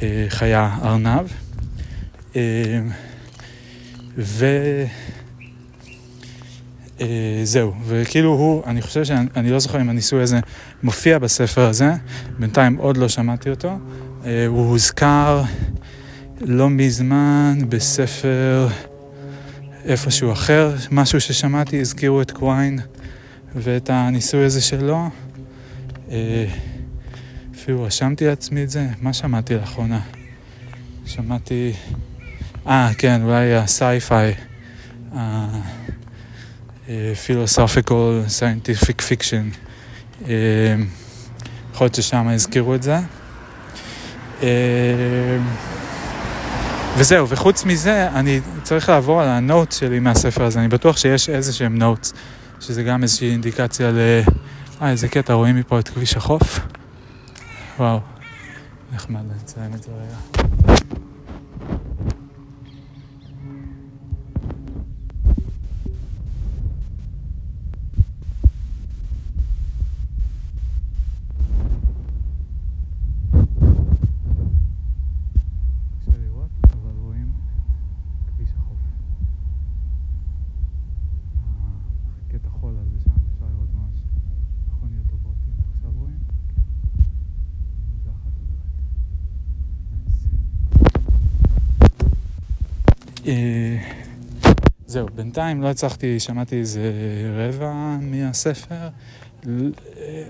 לחיה 0.00 0.78
ארנב. 0.82 1.26
אה, 2.36 2.80
וזהו, 6.98 7.74
וכאילו 7.86 8.30
הוא, 8.30 8.62
אני 8.66 8.82
חושב 8.82 9.04
שאני 9.04 9.50
לא 9.50 9.58
זוכר 9.58 9.80
אם 9.80 9.88
הניסוי 9.88 10.22
הזה 10.22 10.40
מופיע 10.82 11.18
בספר 11.18 11.68
הזה, 11.68 11.92
בינתיים 12.38 12.76
עוד 12.76 12.96
לא 12.96 13.08
שמעתי 13.08 13.50
אותו. 13.50 13.78
הוא 14.22 14.68
הוזכר 14.70 15.42
לא 16.40 16.70
מזמן 16.70 17.58
בספר 17.68 18.68
איפשהו 19.84 20.32
אחר, 20.32 20.74
משהו 20.90 21.20
ששמעתי, 21.20 21.80
הזכירו 21.80 22.22
את 22.22 22.30
קוויין 22.30 22.80
ואת 23.54 23.90
הניסוי 23.90 24.44
הזה 24.44 24.60
שלו. 24.60 25.08
אה, 26.10 26.46
אפילו 27.54 27.82
רשמתי 27.82 28.26
לעצמי 28.26 28.62
את 28.62 28.70
זה, 28.70 28.86
מה 29.00 29.12
שמעתי 29.12 29.54
לאחרונה? 29.54 30.00
שמעתי... 31.06 31.72
אה, 32.66 32.90
כן, 32.98 33.20
אולי 33.22 33.54
ה 33.54 33.64
sci-fi, 33.64 34.34
scientific 38.26 39.00
fiction. 39.00 39.56
אה, 40.28 40.74
יכול 41.72 41.84
להיות 41.84 41.94
ששם 41.94 42.28
הזכירו 42.28 42.74
את 42.74 42.82
זה. 42.82 42.98
אה, 44.42 45.38
וזהו, 46.96 47.28
וחוץ 47.28 47.64
מזה, 47.64 48.08
אני 48.08 48.40
צריך 48.62 48.88
לעבור 48.88 49.22
על 49.22 49.28
ה 49.28 49.36
notes 49.36 49.76
שלי 49.78 50.00
מהספר 50.00 50.44
הזה, 50.44 50.60
אני 50.60 50.68
בטוח 50.68 50.96
שיש 50.96 51.28
איזה 51.28 51.52
שהם 51.52 51.78
notes, 51.78 52.12
שזה 52.60 52.82
גם 52.82 53.02
איזושהי 53.02 53.30
אינדיקציה 53.30 53.90
ל... 53.90 53.98
אה, 54.82 54.90
איזה 54.90 55.08
קטע, 55.08 55.32
רואים 55.32 55.56
מפה 55.56 55.78
את 55.78 55.88
כביש 55.88 56.16
החוף? 56.16 56.60
וואו, 57.78 58.00
נחמד 58.92 59.22
לציין 59.36 59.74
את 59.74 59.82
זה 59.82 59.90
רגע. 59.92 60.67
זהו, 94.86 95.06
בינתיים 95.14 95.62
לא 95.62 95.68
הצלחתי, 95.68 96.20
שמעתי 96.20 96.56
איזה 96.56 96.92
רבע 97.34 97.96
מהספר. 98.00 98.74
אה, 98.74 99.52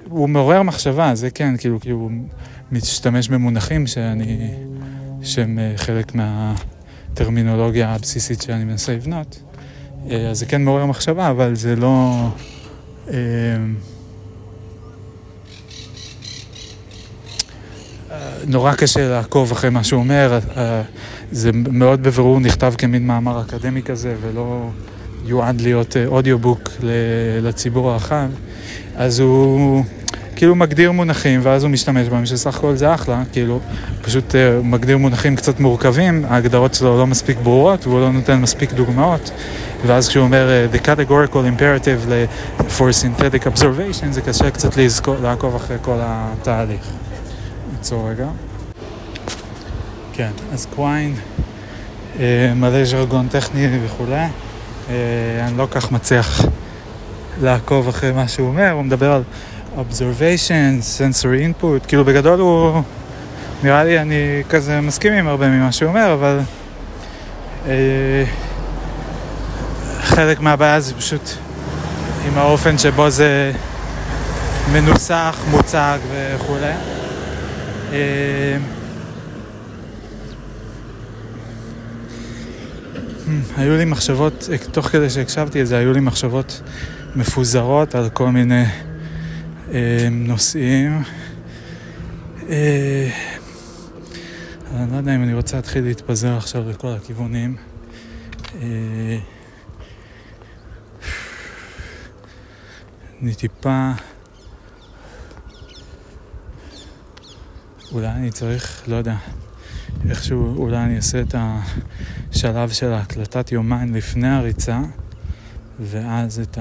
הוא 0.05 0.29
מעורר 0.29 0.63
מחשבה, 0.63 1.15
זה 1.15 1.31
כן, 1.31 1.57
כאילו, 1.57 1.81
כאילו 1.81 1.97
הוא 1.97 2.11
משתמש 2.73 3.29
במונחים 3.29 3.87
שאני, 3.87 4.51
שהם 5.23 5.59
אה, 5.59 5.73
חלק 5.77 6.13
מהטרמינולוגיה 6.15 7.95
הבסיסית 7.95 8.43
שאני 8.43 8.65
מנסה 8.65 8.95
לבנות. 8.95 9.43
אז 10.31 10.39
זה 10.39 10.47
כן 10.47 10.65
מעורר 10.65 10.87
מחשבה, 10.87 11.31
אבל 11.31 11.55
זה 11.55 11.77
לא... 11.77 12.29
נורא 18.49 18.75
קשה 18.75 19.09
לעקוב 19.09 19.53
אחרי 19.53 19.71
מה 19.71 19.85
שהוא 19.85 19.99
אומר, 19.99 20.39
זה 21.33 21.51
מאוד 21.53 22.03
בבירור 22.03 22.41
נכתב 22.41 22.75
כמין 22.79 23.07
מאמר 23.07 23.41
אקדמי 23.41 23.83
כזה, 23.83 24.15
ולא 24.23 24.69
יועד 25.25 25.61
להיות 25.61 25.97
אודיובוק 26.07 26.71
לציבור 27.43 27.91
הרחב, 27.91 28.27
אז 28.97 29.21
הוא 29.21 29.85
כאילו 30.37 30.55
מגדיר 30.55 30.93
מונחים, 30.93 31.41
ואז 31.43 31.63
הוא 31.63 31.71
משתמש 31.71 32.09
בהם, 32.09 32.27
שסך 32.27 32.57
הכל 32.57 32.77
זה 32.77 32.95
אחלה, 32.95 33.23
כאילו, 33.33 33.61
פשוט 34.03 34.35
הוא 34.35 34.65
מגדיר 34.65 34.99
מונחים 34.99 35.37
קצת 35.37 35.61
מורכבים, 35.61 36.25
ההגדרות 36.29 36.75
שלו 36.75 36.99
לא 36.99 37.07
מספיק 37.07 37.39
ברורות, 37.43 37.87
והוא 37.87 38.01
לא 38.01 38.13
נותן 38.13 38.41
מספיק 38.41 38.73
דוגמאות, 38.73 39.31
ואז 39.87 40.09
כשהוא 40.09 40.25
אומר 40.25 40.67
The 40.73 40.87
categorical 40.87 41.61
imperative 41.61 42.11
for 42.79 42.93
synthetic 43.03 43.47
observation, 43.47 44.07
זה 44.11 44.21
קשה 44.21 44.51
קצת 44.51 44.77
לזכור, 44.77 45.17
לעקוב 45.23 45.55
אחרי 45.55 45.77
כל 45.83 45.99
התהליך. 46.01 46.91
עצור 47.81 48.11
רגע. 48.11 48.27
כן, 50.13 50.31
אז 50.53 50.67
קוויין, 50.75 51.15
אה, 52.21 52.53
מלא 52.57 52.85
ז'רגון 52.85 53.29
טכני 53.29 53.69
וכולי. 53.85 54.15
אה, 54.15 55.47
אני 55.47 55.59
לא 55.59 55.69
כך 55.71 55.93
מצליח 55.93 56.43
לעקוב 57.43 57.89
אחרי 57.89 58.13
מה 58.13 58.29
שהוא 58.29 58.49
אומר, 58.49 58.71
הוא 58.71 58.83
מדבר 58.83 59.13
על 59.13 59.23
observation, 59.77 60.83
sensory 60.99 61.63
input, 61.63 61.89
כאילו 61.89 62.05
בגדול 62.05 62.41
הוא, 62.41 62.83
נראה 63.63 63.85
לי 63.85 63.99
אני 63.99 64.43
כזה 64.49 64.81
מסכים 64.81 65.13
עם 65.13 65.29
הרבה 65.29 65.49
ממה 65.49 65.73
שהוא 65.73 65.89
אומר, 65.89 66.13
אבל 66.13 66.41
אה, 67.67 68.25
חלק 70.01 70.41
מהבעיה 70.41 70.81
זה 70.81 70.95
פשוט 70.95 71.31
עם 72.27 72.39
האופן 72.39 72.79
שבו 72.79 73.11
זה 73.11 73.53
מנוסח, 74.73 75.39
מוצג 75.51 75.99
וכולי. 76.13 76.98
אה, 77.93 78.59
היו 83.57 83.77
לי 83.77 83.85
מחשבות, 83.85 84.49
תוך 84.73 84.87
כדי 84.87 85.11
שהקשבתי 85.11 85.63
לזה, 85.63 85.79
היו 85.79 85.93
לי 85.93 86.01
מחשבות 86.01 86.63
מפוזרות 87.17 87.95
על 87.95 88.11
כל 88.11 88.29
מיני 88.29 88.65
אה, 89.73 90.09
נושאים. 90.11 91.03
אה, 92.49 93.11
אני 94.75 94.93
לא 94.93 94.97
יודע 94.97 95.15
אם 95.15 95.23
אני 95.23 95.35
רוצה 95.35 95.57
להתחיל 95.57 95.85
להתפזר 95.85 96.37
עכשיו 96.37 96.71
לכל 96.71 96.89
הכיוונים. 96.89 97.57
אה, 98.63 99.19
אני 103.23 103.35
טיפה... 103.35 103.93
אולי 107.93 108.07
אני 108.07 108.31
צריך, 108.31 108.83
לא 108.87 108.97
יודע, 108.97 109.17
איכשהו 110.11 110.57
אולי 110.57 110.77
אני 110.77 110.97
אעשה 110.97 111.21
את 111.21 111.35
השלב 111.39 112.71
של 112.71 112.93
ההקלטת 112.93 113.53
יומיים 113.53 113.95
לפני 113.95 114.29
הריצה, 114.29 114.81
ואז 115.81 116.41
את 116.41 116.59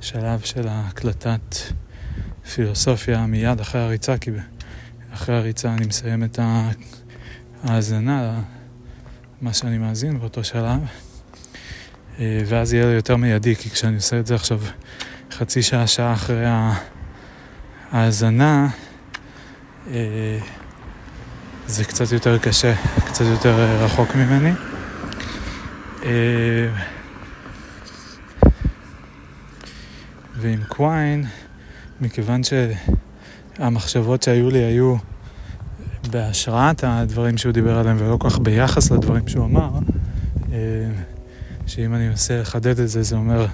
השלב 0.00 0.40
של 0.40 0.68
ההקלטת 0.68 1.56
פילוסופיה 2.54 3.26
מיד 3.26 3.60
אחרי 3.60 3.80
הריצה, 3.80 4.18
כי 4.18 4.30
אחרי 5.14 5.36
הריצה 5.36 5.74
אני 5.74 5.86
מסיים 5.86 6.24
את 6.24 6.38
ההאזנה, 7.64 8.40
מה 9.40 9.52
שאני 9.52 9.78
מאזין 9.78 10.18
באותו 10.18 10.44
שלב, 10.44 10.80
אה, 12.18 12.42
ואז 12.46 12.72
יהיה 12.72 12.86
לי 12.86 12.92
יותר 12.92 13.16
מיידי, 13.16 13.56
כי 13.56 13.70
כשאני 13.70 13.96
עושה 13.96 14.20
את 14.20 14.26
זה 14.26 14.34
עכשיו 14.34 14.60
חצי 15.30 15.62
שעה, 15.62 15.86
שעה 15.86 16.12
אחרי 16.12 16.46
ההאזנה, 17.92 18.68
זה 21.66 21.84
קצת 21.84 22.12
יותר 22.12 22.38
קשה, 22.38 22.74
קצת 23.06 23.24
יותר 23.24 23.58
אה, 23.58 23.84
רחוק 23.84 24.14
ממני. 24.14 24.52
אה, 26.04 26.68
ועם 30.36 30.60
קוויין, 30.68 31.24
מכיוון 32.00 32.40
שהמחשבות 33.58 34.22
שהיו 34.22 34.50
לי 34.50 34.58
היו 34.58 34.96
בהשראת 36.10 36.84
הדברים 36.84 37.38
שהוא 37.38 37.52
דיבר 37.52 37.78
עליהם 37.78 37.96
ולא 38.00 38.16
כל 38.16 38.30
כך 38.30 38.38
ביחס 38.38 38.90
לדברים 38.90 39.28
שהוא 39.28 39.44
אמר, 39.44 39.70
שאם 41.66 41.94
אני 41.94 42.08
מנסה 42.08 42.40
לחדד 42.40 42.80
את 42.80 42.88
זה, 42.88 43.02
זה 43.02 43.16
אומר, 43.16 43.46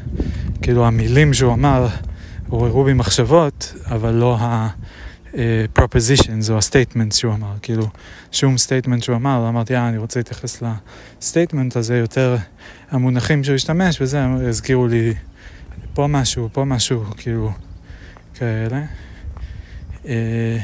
כאילו 0.62 0.87
המילים 0.87 1.34
שהוא 1.34 1.52
אמר 1.52 1.87
עוררו 2.49 2.84
בי 2.84 2.92
מחשבות, 2.92 3.75
אבל 3.87 4.10
לא 4.10 4.37
ה... 4.40 4.68
propositions 5.78 6.50
או 6.50 6.56
ה-statements 6.56 7.14
שהוא 7.14 7.34
אמר, 7.34 7.52
כאילו 7.62 7.87
שום 8.32 8.54
statement 8.54 9.02
שהוא 9.02 9.16
אמר, 9.16 9.42
לא 9.42 9.49
אמרתי, 9.49 9.76
אה, 9.76 9.88
אני 9.88 9.99
רוצה 9.99 10.20
להתייחס 10.20 10.62
ל-statement 10.62 11.78
הזה, 11.78 11.96
יותר 11.96 12.37
המונחים 12.90 13.44
שהוא 13.44 13.54
השתמש 13.54 14.00
וזה, 14.00 14.25
הזכירו 14.25 14.87
לי 14.87 15.14
פה 15.94 16.06
משהו, 16.06 16.49
פה 16.52 16.64
משהו, 16.64 17.04
כאילו, 17.16 17.52
כאלה. 18.34 18.82
אה, 20.06 20.58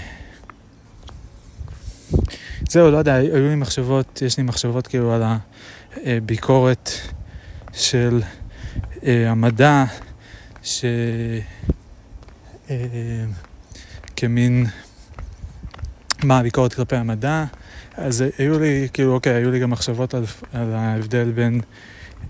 זהו, 2.70 2.90
לא 2.90 2.96
יודע, 2.96 3.14
היו 3.14 3.49
לי 3.49 3.54
מחשבות, 3.54 4.23
יש 4.23 4.37
לי 4.37 4.42
מחשבות 4.42 4.87
כאילו 4.87 5.12
על 5.12 5.23
הביקורת 6.04 6.90
של 7.73 8.23
אה, 9.06 9.30
המדע, 9.30 9.85
ש... 10.62 10.85
כמין, 14.16 14.66
מה 16.25 16.38
הביקורת 16.38 16.75
כלפי 16.75 16.96
המדע. 16.96 17.44
אז 17.96 18.25
היו 18.38 18.58
לי, 18.58 18.88
כאילו, 18.92 19.14
אוקיי, 19.14 19.32
היו 19.35 19.50
לי 19.50 19.58
גם 19.58 19.70
מחשבות 19.70 20.14
על, 20.14 20.25
על 20.52 20.75
ההבדל 20.75 21.30
בין 21.35 21.61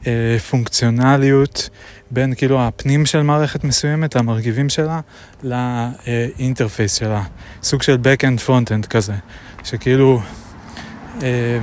אה, 0.06 0.36
פונקציונליות, 0.50 1.70
בין 2.10 2.34
כאילו 2.34 2.62
הפנים 2.62 3.06
של 3.06 3.22
מערכת 3.22 3.64
מסוימת, 3.64 4.16
המרכיבים 4.16 4.68
שלה, 4.68 5.00
לאינטרפייס 5.42 6.94
שלה. 6.94 7.22
סוג 7.62 7.82
של 7.82 7.96
back-end 8.02 8.48
front-end 8.48 8.86
כזה, 8.86 9.14
שכאילו... 9.64 10.20
אה, 11.22 11.58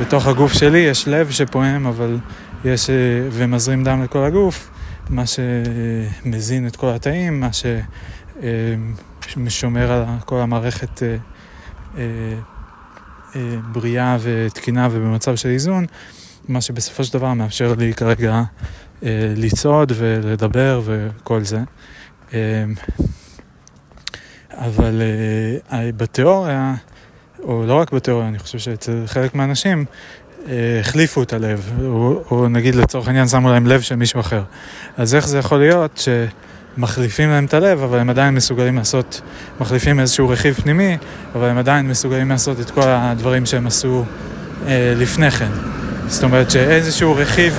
בתוך 0.00 0.26
הגוף 0.26 0.52
שלי 0.52 0.78
יש 0.78 1.08
לב 1.08 1.30
שפועם, 1.30 1.86
אבל 1.86 2.18
יש, 2.64 2.90
אה, 2.90 2.94
ומזרים 3.30 3.84
דם 3.84 4.02
לכל 4.02 4.24
הגוף, 4.24 4.70
מה 5.08 5.22
שמזין 5.26 6.66
את 6.66 6.76
כל 6.76 6.88
התאים, 6.88 7.40
מה 7.40 7.52
ששומר 9.26 9.92
על 9.92 10.04
כל 10.24 10.40
המערכת 10.40 11.02
אה, 11.02 11.16
אה, 11.98 13.40
בריאה 13.72 14.16
ותקינה 14.20 14.88
ובמצב 14.90 15.36
של 15.36 15.48
איזון, 15.48 15.86
מה 16.48 16.60
שבסופו 16.60 17.04
של 17.04 17.18
דבר 17.18 17.34
מאפשר 17.34 17.74
לי 17.78 17.94
כרגע 17.94 18.42
לצעוד 19.36 19.92
ולדבר 19.96 20.82
וכל 20.84 21.40
זה. 21.44 21.60
אבל 24.52 25.02
בתיאוריה, 25.72 26.74
או 27.42 27.64
לא 27.66 27.74
רק 27.74 27.92
בתיאוריה, 27.92 28.28
אני 28.28 28.38
חושב 28.38 28.58
שאצל 28.58 29.02
חלק 29.06 29.34
מהאנשים 29.34 29.84
אה, 30.48 30.80
החליפו 30.80 31.22
את 31.22 31.32
הלב, 31.32 31.72
או, 31.84 32.22
או 32.30 32.48
נגיד 32.48 32.74
לצורך 32.74 33.06
העניין 33.06 33.28
שמו 33.28 33.50
להם 33.50 33.66
לב 33.66 33.80
של 33.80 33.96
מישהו 33.96 34.20
אחר. 34.20 34.42
אז 34.96 35.14
איך 35.14 35.28
זה 35.28 35.38
יכול 35.38 35.58
להיות 35.58 35.98
שמחליפים 36.76 37.30
להם 37.30 37.44
את 37.44 37.54
הלב, 37.54 37.82
אבל 37.82 37.98
הם 37.98 38.10
עדיין 38.10 38.34
מסוגלים 38.34 38.76
לעשות, 38.76 39.20
מחליפים 39.60 40.00
איזשהו 40.00 40.28
רכיב 40.28 40.54
פנימי, 40.54 40.96
אבל 41.34 41.48
הם 41.48 41.58
עדיין 41.58 41.88
מסוגלים 41.88 42.28
לעשות 42.28 42.60
את 42.60 42.70
כל 42.70 42.86
הדברים 42.86 43.46
שהם 43.46 43.66
עשו 43.66 44.04
אה, 44.66 44.94
לפני 44.96 45.30
כן. 45.30 45.50
זאת 46.06 46.24
אומרת 46.24 46.50
שאיזשהו 46.50 47.14
רכיב 47.16 47.54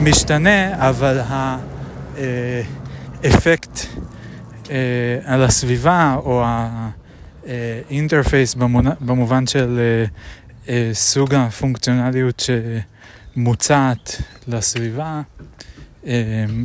משתנה, 0.00 0.88
אבל 0.88 1.20
האפקט 3.24 3.80
אה, 4.70 4.76
על 5.24 5.42
הסביבה, 5.42 6.16
או 6.24 6.42
ה... 6.44 6.88
אינטרפייס 7.90 8.54
במובן 9.00 9.46
של 9.46 9.80
uh, 9.80 10.66
uh, 10.66 10.70
סוג 10.92 11.34
הפונקציונליות 11.34 12.42
שמוצעת 13.36 14.22
לסביבה, 14.48 15.22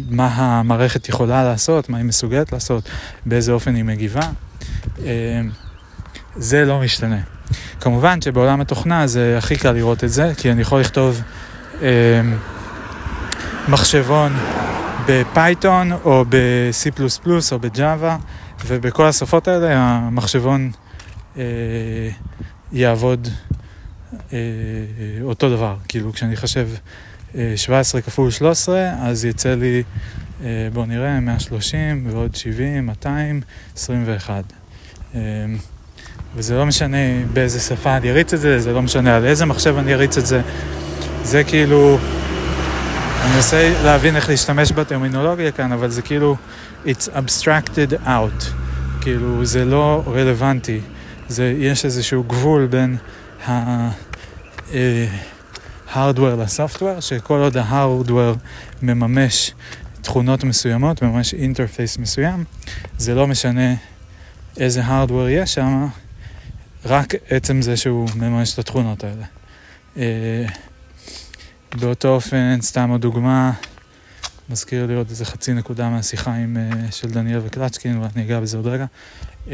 מה 0.10 0.28
המערכת 0.28 1.10
יכולה 1.10 1.44
לעשות, 1.44 1.90
מה 1.90 1.98
היא 1.98 2.06
מסוגלת 2.06 2.52
לעשות, 2.52 2.90
באיזה 3.26 3.52
אופן 3.52 3.76
היא 3.76 3.84
מגיבה, 3.84 4.30
uh, 4.98 5.02
זה 6.36 6.66
לא 6.66 6.80
משתנה. 6.80 7.20
כמובן 7.82 8.22
שבעולם 8.22 8.62
התוכנה 8.62 9.08
זה 9.08 9.38
הכי 9.38 9.56
קל 9.56 9.72
לראות 9.72 10.04
את 10.04 10.10
זה, 10.10 10.34
כי 10.38 10.52
אני 10.52 10.62
יכול 10.62 10.80
לכתוב 10.80 11.22
uh, 11.74 11.84
מחשבון 13.68 14.34
בפייתון 15.08 15.92
או 15.92 16.26
ב-C++ 16.30 17.02
או 17.52 17.60
ב-Java. 17.60 18.18
ובכל 18.66 19.06
השפות 19.06 19.48
האלה 19.48 19.74
המחשבון 19.78 20.72
אה, 21.38 21.44
יעבוד 22.72 23.28
אה, 24.34 24.38
אותו 25.22 25.50
דבר. 25.50 25.76
כאילו, 25.88 26.14
כשאני 26.14 26.36
אה, 26.36 26.64
17 27.56 28.02
כפול 28.02 28.32
13, 28.32 28.90
אז 29.02 29.26
יצא 29.26 29.56
לי, 29.56 29.84
אה, 30.44 30.68
בואו 30.74 30.86
נראה, 30.86 31.20
130 31.20 32.08
ועוד 32.12 32.36
70, 32.36 32.86
200, 32.86 33.42
21. 33.76 34.44
אה, 35.16 35.22
וזה 36.36 36.56
לא 36.56 36.66
משנה 36.66 36.98
באיזה 37.34 37.60
שפה 37.60 37.98
אני 37.98 38.10
אריץ 38.10 38.34
את 38.34 38.40
זה, 38.40 38.60
זה 38.60 38.74
לא 38.74 38.82
משנה 38.82 39.16
על 39.16 39.26
איזה 39.26 39.46
מחשב 39.46 39.76
אני 39.78 39.94
אריץ 39.94 40.18
את 40.18 40.26
זה. 40.26 40.42
זה 41.24 41.44
כאילו, 41.44 41.98
אני 43.24 43.36
מנסה 43.36 43.74
להבין 43.84 44.16
איך 44.16 44.30
להשתמש 44.30 44.72
בטרמינולוגיה 44.72 45.52
כאן, 45.52 45.72
אבל 45.72 45.90
זה 45.90 46.02
כאילו... 46.02 46.36
it's 46.86 47.10
abstracted 47.10 47.94
out, 48.06 48.46
כאילו 49.02 49.46
זה 49.46 49.66
לא 49.66 50.04
רלוונטי, 50.08 50.80
זה, 51.28 51.54
יש 51.58 51.86
איזשהו 51.86 52.24
גבול 52.24 52.66
בין 52.66 52.98
ה-hardware 53.46 54.74
אה, 54.74 55.08
ל 55.96 56.06
software, 56.06 57.00
שכל 57.00 57.40
עוד 57.40 57.58
ה-hardware 57.58 58.38
מממש 58.82 59.54
תכונות 60.02 60.44
מסוימות, 60.44 61.02
מממש 61.02 61.34
interface 61.34 61.98
מסוים, 61.98 62.44
זה 62.98 63.16
לא 63.16 63.28
משנה 63.28 63.74
איזה 64.58 64.82
hardware 64.88 65.30
יש 65.30 65.54
שם, 65.54 65.88
רק 66.86 67.14
עצם 67.30 67.62
זה 67.62 67.78
שהוא 67.78 68.10
מממש 68.16 68.54
את 68.54 68.60
התכונות 68.60 69.04
האלה. 69.04 69.26
אה, 69.98 70.46
באותו 71.76 72.08
אופן, 72.08 72.58
סתם 72.62 72.92
הדוגמה, 72.92 73.52
מזכיר 74.50 74.86
לי 74.86 74.94
עוד 74.94 75.10
איזה 75.10 75.26
חצי 75.26 75.54
נקודה 75.54 75.90
מהשיחה 75.90 76.36
עם, 76.36 76.58
uh, 76.58 76.92
של 76.92 77.10
דניאל 77.10 77.40
וקלצ'קין, 77.44 77.98
ואני 77.98 78.26
אגע 78.26 78.40
בזה 78.40 78.58
עוד 78.58 78.68
רגע, 78.68 78.86
uh, 79.46 79.50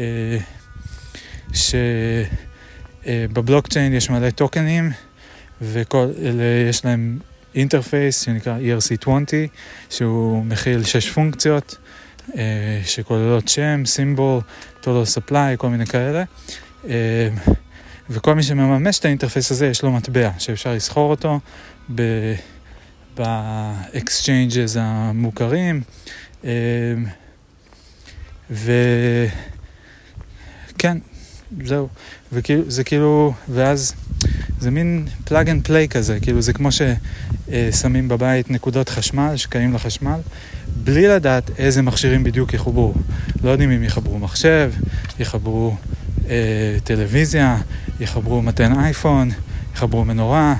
שבבלוקצ'יין 3.04 3.92
יש 3.92 4.10
מלא 4.10 4.30
טוקנים, 4.30 4.90
וכל 5.72 6.06
אלה 6.22 6.68
יש 6.70 6.84
להם 6.84 7.18
interface 7.54 8.20
שנקרא 8.20 8.58
ERC20, 8.58 9.08
שהוא 9.90 10.44
מכיל 10.44 10.84
שש 10.84 11.10
פונקציות, 11.10 11.76
uh, 12.28 12.34
שכוללות 12.84 13.48
שם, 13.48 13.82
symbol, 13.86 14.40
total 14.82 15.18
supply, 15.18 15.56
כל 15.56 15.68
מיני 15.68 15.86
כאלה. 15.86 16.24
Uh, 16.84 16.86
וכל 18.10 18.34
מי 18.34 18.42
שמממש 18.42 18.98
את 18.98 19.04
ה 19.04 19.09
interface 19.09 19.50
הזה 19.50 19.66
יש 19.66 19.82
לו 19.82 19.92
מטבע 19.92 20.30
שאפשר 20.38 20.72
לסחור 20.72 21.10
אותו 21.10 21.40
ב... 21.94 22.02
ב 23.16 23.32
exchanges 23.32 24.76
המוכרים. 24.80 25.80
אמ, 26.44 26.50
וכן, 28.50 28.68
זהו. 31.64 31.88
וכאילו, 32.32 32.62
זה 32.70 32.84
כאילו, 32.84 33.32
ואז 33.48 33.94
זה 34.64 34.70
מין 34.70 35.06
plug 35.24 35.50
and 35.50 35.64
play 35.64 35.88
כזה, 35.88 36.20
כאילו 36.20 36.42
זה 36.42 36.52
כמו 36.52 36.68
ששמים 36.72 38.08
בבית 38.08 38.50
נקודות 38.50 38.88
חשמל, 38.88 39.36
שקעים 39.36 39.74
לחשמל, 39.74 40.18
בלי 40.84 41.08
לדעת 41.08 41.50
איזה 41.58 41.82
מכשירים 41.82 42.24
בדיוק 42.24 42.54
יחוברו. 42.54 42.94
לא 43.42 43.50
יודעים 43.50 43.70
אם 43.70 43.84
יחברו 43.84 44.18
מחשב, 44.18 44.72
יחברו 45.18 45.76
אה, 46.28 46.76
טלוויזיה, 46.84 47.58
יחברו 48.00 48.42
מתן 48.42 48.78
אייפון, 48.78 49.30
יחברו 49.74 50.04
מנורה, 50.04 50.54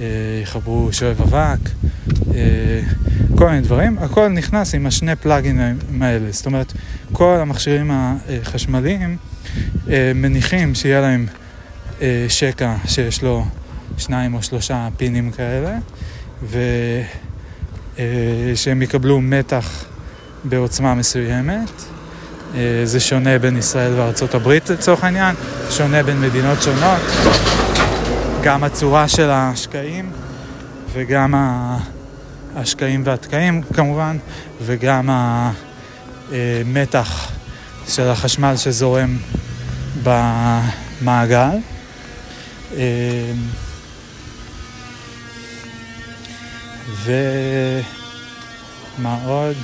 אה, 0.00 0.06
יחברו 0.42 0.88
שואב 0.92 1.22
אבק, 1.22 1.70
אה, 2.34 2.80
כל 3.36 3.48
מיני 3.48 3.60
דברים, 3.60 3.98
הכל 3.98 4.28
נכנס 4.28 4.74
עם 4.74 4.86
השני 4.86 5.16
פלאגינים 5.16 5.78
האלה. 6.00 6.26
זאת 6.30 6.46
אומרת, 6.46 6.72
כל 7.12 7.38
המכשירים 7.40 7.90
החשמליים 7.92 9.16
אה, 9.90 10.12
מניחים 10.14 10.74
שיהיה 10.74 11.00
להם 11.00 11.26
שקע 12.28 12.74
שיש 12.86 13.22
לו 13.22 13.44
שניים 13.98 14.34
או 14.34 14.42
שלושה 14.42 14.88
פינים 14.96 15.30
כאלה, 15.30 15.78
ושהם 17.96 18.82
יקבלו 18.82 19.20
מתח 19.20 19.84
בעוצמה 20.44 20.94
מסוימת. 20.94 21.82
זה 22.84 23.00
שונה 23.00 23.38
בין 23.38 23.56
ישראל 23.56 23.92
וארצות 23.96 24.34
הברית 24.34 24.70
לצורך 24.70 25.04
העניין, 25.04 25.34
שונה 25.70 26.02
בין 26.02 26.20
מדינות 26.20 26.62
שונות. 26.62 27.00
גם 28.42 28.64
הצורה 28.64 29.08
של 29.08 29.30
השקעים 29.30 30.10
וגם 30.92 31.34
השקעים 32.56 33.02
והתקעים 33.04 33.62
כמובן, 33.74 34.16
וגם 34.62 35.10
המתח 36.32 37.32
של 37.88 38.08
החשמל 38.08 38.56
שזורם 38.56 39.16
במעגל. 40.02 41.56
ומה 47.04 47.82
עוד? 49.24 49.56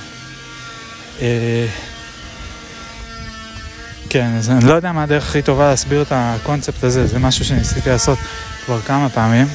כן, 4.09 4.35
אז 4.37 4.49
אני 4.49 4.65
לא 4.65 4.73
יודע 4.73 4.91
מה 4.91 5.03
הדרך 5.03 5.29
הכי 5.29 5.41
טובה 5.41 5.69
להסביר 5.69 6.01
את 6.01 6.07
הקונספט 6.11 6.83
הזה, 6.83 7.07
זה 7.07 7.19
משהו 7.19 7.45
שניסיתי 7.45 7.89
לעשות 7.89 8.19
כבר 8.65 8.81
כמה 8.81 9.09
פעמים. 9.09 9.47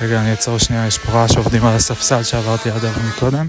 רגע, 0.00 0.20
אני 0.20 0.30
אעצור 0.30 0.58
שנייה, 0.58 0.86
יש 0.86 0.98
פה 0.98 1.12
רעש 1.12 1.36
עובדים 1.36 1.66
על 1.66 1.76
הספסל 1.76 2.22
שעברתי 2.22 2.70
עד 2.70 2.84
היום 2.84 3.08
מקודם. 3.08 3.48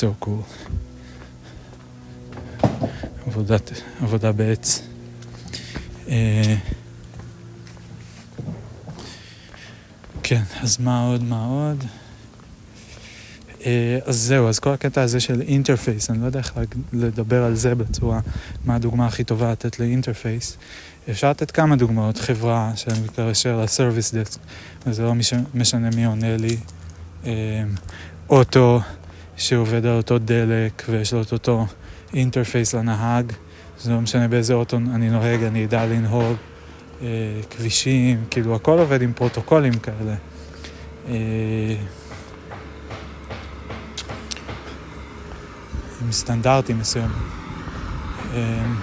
So 0.00 0.24
cool. 0.24 0.66
עבודת, 3.26 3.70
עבודה 4.02 4.32
בעץ. 4.32 4.82
אה, 6.08 6.56
כן, 10.22 10.42
אז 10.62 10.80
מה 10.80 11.06
עוד, 11.06 11.22
מה 11.22 11.44
עוד? 11.44 11.84
אה, 13.66 13.98
אז 14.06 14.16
זהו, 14.16 14.48
אז 14.48 14.58
כל 14.58 14.70
הקטע 14.70 15.02
הזה 15.02 15.20
של 15.20 15.40
interface, 15.40 16.10
אני 16.10 16.20
לא 16.20 16.26
יודע 16.26 16.38
איך 16.38 16.52
לדבר 16.92 17.44
על 17.44 17.54
זה 17.54 17.74
בצורה, 17.74 18.20
מה 18.64 18.74
הדוגמה 18.74 19.06
הכי 19.06 19.24
טובה 19.24 19.52
לתת 19.52 19.80
ל 19.80 19.87
interface. 19.87 20.56
אפשר 21.10 21.30
לתת 21.30 21.50
כמה 21.50 21.76
דוגמאות, 21.76 22.18
חברה 22.18 22.72
שאני 22.76 23.00
מתקשר 23.00 23.60
ל 23.60 23.67
service 23.67 24.14
desk, 24.14 24.40
וזה 24.86 25.02
לא 25.02 25.14
משנה 25.54 25.90
מי 25.96 26.04
עונה 26.04 26.36
לי, 26.36 26.56
אה, 27.26 27.64
אוטו 28.28 28.80
שעובד 29.36 29.86
על 29.86 29.96
אותו 29.96 30.18
דלק 30.18 30.82
ויש 30.88 31.12
לו 31.12 31.22
את 31.22 31.32
אותו 31.32 31.66
אינטרפייס 32.14 32.74
לנהג, 32.74 33.32
זה 33.80 33.90
לא 33.90 34.00
משנה 34.00 34.28
באיזה 34.28 34.54
אוטו 34.54 34.76
אני 34.76 35.10
נוהג, 35.10 35.42
אני 35.42 35.64
אדע 35.64 35.86
לנהוג, 35.86 36.36
אה, 37.02 37.06
כבישים, 37.50 38.24
כאילו 38.30 38.54
הכל 38.54 38.78
עובד 38.78 39.02
עם 39.02 39.12
פרוטוקולים 39.12 39.72
כאלה. 39.72 40.14
עם 46.04 46.12
סטנדרטים 46.12 46.78
מסוימים. 46.78 47.10
אמ, 48.34 48.74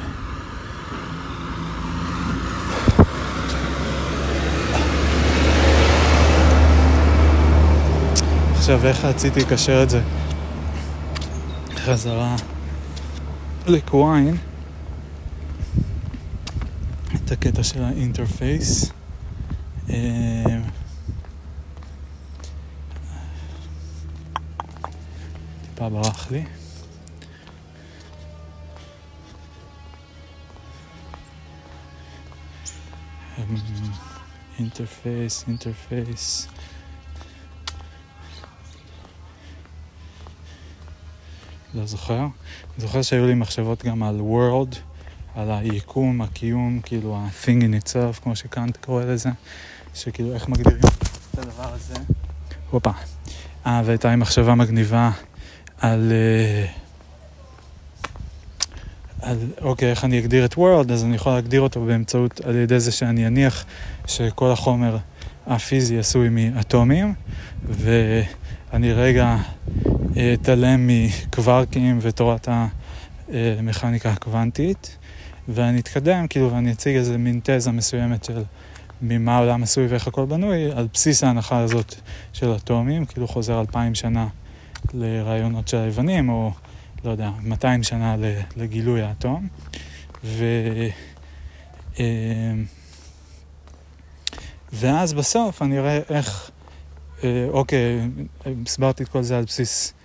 עכשיו, 8.51 8.85
איך 8.85 9.05
רציתי 9.05 9.39
לקשר 9.39 9.83
את 9.83 9.89
זה 9.89 10.01
חזרה 11.85 12.35
לקוויין, 13.67 14.37
את 17.15 17.31
הקטע 17.31 17.63
של 17.63 17.83
האינטרפייס. 17.83 18.91
אמ, 19.89 20.61
טיפה 25.61 25.89
ברח 25.89 26.31
לי. 26.31 26.43
interface, 34.59 35.43
interface. 35.47 36.47
לא 41.73 41.85
זוכר. 41.85 42.27
זוכר 42.77 43.01
שהיו 43.01 43.27
לי 43.27 43.33
מחשבות 43.33 43.85
גם 43.85 44.03
על 44.03 44.19
World, 44.19 44.75
על 45.35 45.51
היקום, 45.51 46.21
הקיום, 46.21 46.79
כאילו 46.83 47.15
ה-thing 47.15 47.61
in 47.61 47.85
itself, 47.85 48.23
כמו 48.23 48.35
שקאנט 48.35 48.77
קורא 48.77 49.03
לזה, 49.03 49.29
שכאילו 49.93 50.33
איך 50.33 50.49
מגדירים 50.49 50.81
את 51.33 51.39
הדבר 51.39 51.73
הזה. 51.73 51.93
הופה. 52.69 52.91
אה, 53.65 53.81
והייתה 53.85 54.09
לי 54.09 54.15
מחשבה 54.15 54.55
מגניבה 54.55 55.11
על... 55.79 56.11
Uh, 56.11 56.81
על, 59.21 59.37
אוקיי, 59.61 59.89
איך 59.89 60.05
אני 60.05 60.19
אגדיר 60.19 60.45
את 60.45 60.53
World, 60.53 60.91
אז 60.93 61.03
אני 61.03 61.15
יכול 61.15 61.31
להגדיר 61.31 61.61
אותו 61.61 61.85
באמצעות, 61.85 62.41
על 62.41 62.55
ידי 62.55 62.79
זה 62.79 62.91
שאני 62.91 63.27
אניח 63.27 63.65
שכל 64.07 64.51
החומר 64.51 64.97
הפיזי 65.47 65.99
עשוי 65.99 66.29
מאטומים, 66.29 67.13
ואני 67.63 68.93
רגע 68.93 69.37
אתעלם 70.33 70.87
מקווארקים 70.87 71.99
ותורת 72.01 72.47
המכניקה 73.29 74.09
הקוונטית, 74.09 74.97
ואני 75.47 75.79
אתקדם, 75.79 76.27
כאילו, 76.27 76.51
ואני 76.51 76.71
אציג 76.71 76.95
איזה 76.95 77.17
מין 77.17 77.39
תזה 77.43 77.71
מסוימת 77.71 78.23
של 78.23 78.43
ממה 79.01 79.35
העולם 79.35 79.63
עשוי 79.63 79.87
ואיך 79.87 80.07
הכל 80.07 80.25
בנוי, 80.25 80.71
על 80.71 80.87
בסיס 80.93 81.23
ההנחה 81.23 81.59
הזאת 81.59 81.95
של 82.33 82.55
אטומים, 82.55 83.05
כאילו 83.05 83.27
חוזר 83.27 83.59
אלפיים 83.61 83.95
שנה 83.95 84.27
לרעיונות 84.93 85.67
של 85.67 85.77
היוונים, 85.77 86.29
או... 86.29 86.51
לא 87.05 87.11
יודע, 87.11 87.29
200 87.41 87.83
שנה 87.83 88.15
לגילוי 88.57 89.01
האטום. 89.01 89.47
ו... 90.23 90.45
אמ, 91.99 92.65
ואז 94.73 95.13
בסוף 95.13 95.61
אני 95.61 95.79
אראה 95.79 95.99
איך, 96.09 96.51
אה, 97.23 97.47
אוקיי, 97.49 98.09
הסברתי 98.65 99.03
את 99.03 99.09
כל 99.09 99.23
זה 99.23 99.37
על 99.37 99.43
בסיס 99.43 99.93
אה, 99.93 100.00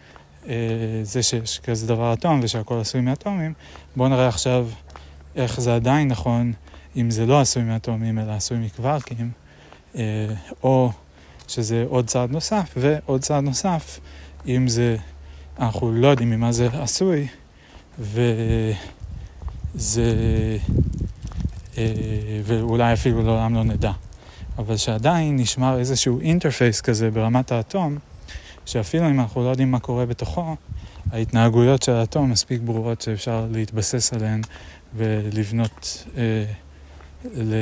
זה 1.02 1.22
שיש 1.22 1.60
כזה 1.60 1.86
דבר 1.86 2.12
אטום 2.12 2.40
ושהכל 2.42 2.80
עשוי 2.80 3.00
מאטומים, 3.00 3.52
בואו 3.96 4.08
נראה 4.08 4.28
עכשיו 4.28 4.68
איך 5.36 5.60
זה 5.60 5.74
עדיין 5.74 6.08
נכון 6.08 6.52
אם 6.96 7.10
זה 7.10 7.26
לא 7.26 7.40
עשוי 7.40 7.62
מאטומים 7.62 8.18
אלא 8.18 8.32
עשוי 8.32 8.58
מקווארקים, 8.58 9.30
אה, 9.96 10.02
או 10.62 10.90
שזה 11.48 11.84
עוד 11.88 12.06
צעד 12.06 12.30
נוסף, 12.30 12.74
ועוד 12.76 13.20
צעד 13.20 13.44
נוסף 13.44 14.00
אם 14.46 14.68
זה 14.68 14.96
אנחנו 15.58 15.92
לא 15.92 16.08
יודעים 16.08 16.30
ממה 16.30 16.52
זה 16.52 16.68
עשוי, 16.72 17.26
וזה... 17.98 18.26
אה, 21.78 21.86
ואולי 22.44 22.92
אפילו 22.92 23.22
לעולם 23.22 23.54
לא 23.54 23.64
נדע. 23.64 23.92
אבל 24.58 24.76
שעדיין 24.76 25.36
נשמר 25.36 25.78
איזשהו 25.78 26.20
אינטרפייס 26.20 26.80
כזה 26.80 27.10
ברמת 27.10 27.52
האטום, 27.52 27.98
שאפילו 28.66 29.10
אם 29.10 29.20
אנחנו 29.20 29.44
לא 29.44 29.48
יודעים 29.48 29.70
מה 29.70 29.80
קורה 29.80 30.06
בתוכו, 30.06 30.56
ההתנהגויות 31.12 31.82
של 31.82 31.92
האטום 31.92 32.30
מספיק 32.30 32.60
ברורות 32.60 33.00
שאפשר 33.00 33.46
להתבסס 33.52 34.12
עליהן 34.12 34.40
ולבנות, 34.96 36.04
אה, 36.16 36.44
ל... 37.34 37.54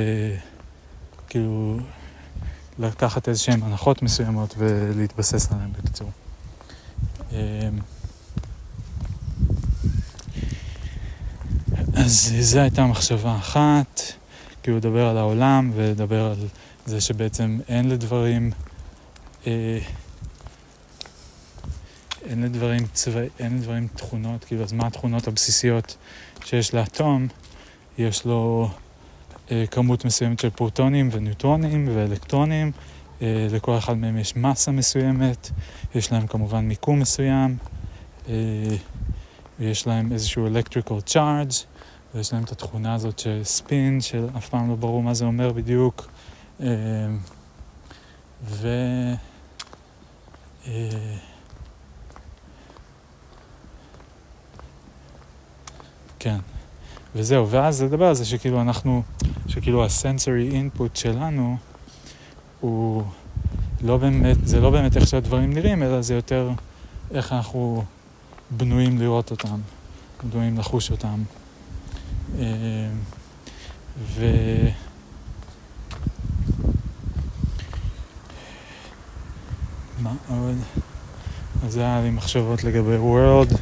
כאילו, 1.29 1.77
לקחת 2.79 3.29
איזשהן 3.29 3.63
הנחות 3.63 4.01
מסוימות 4.01 4.55
ולהתבסס 4.57 5.51
עליהן 5.51 5.69
בקיצור. 5.79 6.09
אמ, 7.31 7.37
אז 11.93 12.33
זו 12.39 12.59
הייתה 12.59 12.85
מחשבה 12.85 13.35
אחת, 13.35 14.01
כאילו 14.63 14.77
לדבר 14.77 15.07
על 15.07 15.17
העולם 15.17 15.71
ולדבר 15.75 16.25
על 16.25 16.47
זה 16.85 17.01
שבעצם 17.01 17.59
אין 17.67 17.89
לדברים, 17.89 18.51
אה, 19.47 19.79
אין 22.35 22.43
לדברים 22.43 22.87
צבע, 22.93 23.21
אין 23.39 23.57
לדברים 23.57 23.87
תכונות, 23.95 24.43
כאילו 24.43 24.63
אז 24.63 24.73
מה 24.73 24.87
התכונות 24.87 25.27
הבסיסיות 25.27 25.97
שיש 26.45 26.73
לאטום? 26.73 27.27
יש 27.97 28.25
לו 28.25 28.69
אה, 29.51 29.65
כמות 29.71 30.05
מסוימת 30.05 30.39
של 30.39 30.49
פרוטונים 30.49 31.09
וניוטרונים 31.11 31.89
ואלקטרונים, 31.95 32.71
אה, 33.21 33.47
לכל 33.51 33.77
אחד 33.77 33.97
מהם 33.97 34.17
יש 34.17 34.35
מסה 34.35 34.71
מסוימת, 34.71 35.49
יש 35.95 36.11
להם 36.11 36.27
כמובן 36.27 36.65
מיקום 36.65 36.99
מסוים, 36.99 37.57
אה, 38.29 38.33
ויש 39.59 39.87
להם 39.87 40.11
איזשהו 40.11 40.47
electrical 40.47 41.13
charge, 41.13 41.55
ויש 42.15 42.33
להם 42.33 42.43
את 42.43 42.51
התכונה 42.51 42.93
הזאת 42.93 43.19
של 43.19 43.41
ספין, 43.43 44.01
שאף 44.01 44.49
פעם 44.49 44.69
לא 44.69 44.75
ברור 44.75 45.03
מה 45.03 45.13
זה 45.13 45.25
אומר 45.25 45.51
בדיוק. 45.51 46.07
אה, 46.61 46.67
ו... 48.43 48.67
כן, 56.19 56.37
וזהו, 57.15 57.49
ואז 57.49 57.83
לדבר 57.83 58.05
על 58.05 58.15
זה 58.15 58.25
שכאילו 58.25 58.61
אנחנו, 58.61 59.03
שכאילו 59.47 59.85
הסנסורי 59.85 60.49
אינפוט 60.51 60.95
שלנו 60.95 61.57
הוא 62.59 63.03
לא 63.81 63.97
באמת, 63.97 64.37
זה 64.47 64.59
לא 64.59 64.69
באמת 64.69 64.97
איך 64.97 65.07
שהדברים 65.07 65.53
נראים, 65.53 65.83
אלא 65.83 66.01
זה 66.01 66.13
יותר 66.13 66.49
איך 67.11 67.33
אנחנו 67.33 67.83
בנויים 68.51 68.97
לראות 68.97 69.31
אותם, 69.31 69.59
בנויים 70.23 70.57
לחוש 70.57 70.91
אותם. 70.91 71.23
אה, 72.39 72.45
ו... 73.97 74.25
מה 79.99 80.13
עוד? 80.29 80.55
אז 81.65 81.73
זה 81.73 81.81
היה 81.81 82.01
לי 82.01 82.09
מחשבות 82.09 82.63
לגבי 82.63 82.97
World, 82.97 83.57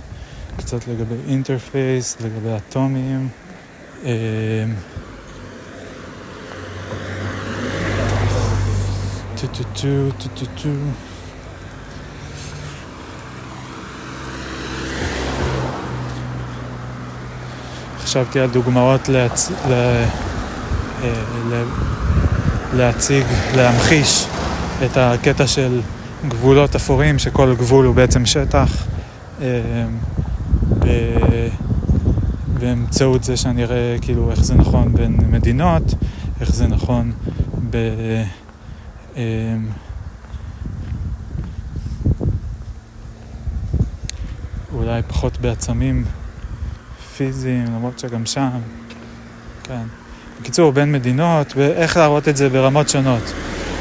קצת 0.66 0.88
לגבי 0.88 1.16
אינטרפייס, 1.28 2.18
לגבי 2.22 2.50
אטומים. 2.58 3.28
אה, 4.06 4.12
חשבתי 18.04 18.40
על 18.40 18.50
דוגמאות. 18.50 19.10
אה, 19.10 20.06
לה... 21.50 21.64
להציג, 22.74 23.26
להמחיש 23.56 24.26
את 24.86 24.98
הקטע 24.98 25.48
של 25.48 25.82
גבולות 26.28 26.76
אפורים, 26.76 27.20
שכל 27.20 27.56
גבול 27.56 27.86
הוא 27.86 27.96
בעצם 27.96 28.26
שטח, 28.26 28.88
אמ, 29.42 29.46
ב- 30.84 31.50
באמצעות 32.60 33.24
זה 33.24 33.38
שאני 33.38 33.64
אראה 33.64 33.96
כאילו 34.02 34.32
איך 34.32 34.44
זה 34.44 34.56
נכון 34.56 34.94
בין 34.94 35.18
מדינות, 35.32 35.84
איך 36.42 36.54
זה 36.56 36.68
נכון 36.68 37.12
ב... 37.70 37.78
אמ, 39.16 39.22
אולי 44.76 45.02
פחות 45.08 45.38
בעצמים 45.38 46.06
פיזיים, 47.18 47.66
למרות 47.66 48.00
שגם 48.00 48.26
שם, 48.26 48.50
כן. 49.64 49.84
בקיצור, 50.42 50.72
בין 50.72 50.92
מדינות, 50.92 51.54
ואיך 51.56 51.98
להראות 51.98 52.28
את 52.28 52.38
זה 52.38 52.50
ברמות 52.50 52.90
שונות, 52.90 53.34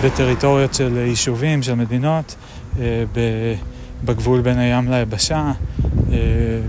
בטריטוריות 0.04 0.74
של 0.74 0.96
יישובים, 0.96 1.62
של 1.62 1.74
מדינות, 1.74 2.34
אה, 2.78 3.04
בגבול 4.04 4.40
בין 4.40 4.58
הים 4.58 4.90
ליבשה, 4.90 5.52
אה, 6.12 6.18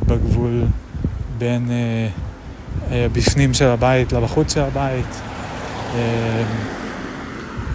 בגבול 0.08 0.63
בין 1.38 1.72
אה, 1.72 3.08
בפנים 3.13 3.54
של 3.54 3.67
הבית 3.67 4.13
לבחוץ 4.13 4.54
של 4.54 4.62
הבית, 4.62 5.22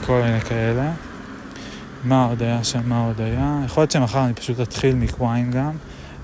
כל 0.07 0.23
מיני 0.25 0.41
כאלה. 0.41 0.93
מה 2.05 2.25
עוד 2.25 2.43
היה 2.43 2.65
שם, 2.65 2.81
מה 2.85 3.07
עוד 3.07 3.21
היה? 3.21 3.61
יכול 3.65 3.81
להיות 3.81 3.91
שמחר 3.91 4.25
אני 4.25 4.35
פשוט 4.35 4.61
אתחיל 4.61 4.95
מקוויין 4.95 5.51
גם, 5.51 5.71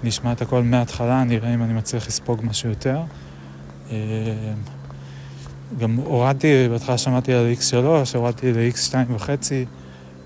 נשמע 0.05 0.33
את 0.33 0.43
הכל 0.43 0.63
מההתחלה, 0.63 1.25
נראה 1.25 1.55
אם 1.55 1.63
אני 1.63 1.73
מצליח 1.73 2.07
לספוג 2.07 2.41
משהו 2.45 2.69
יותר. 2.69 3.01
גם 5.79 5.97
הורדתי, 5.97 6.69
בהתחלה 6.71 6.99
שמעתי 6.99 7.33
על 7.33 7.53
X3, 7.61 7.75
הורדתי 8.15 8.53
ל-X2.5, 8.53 9.29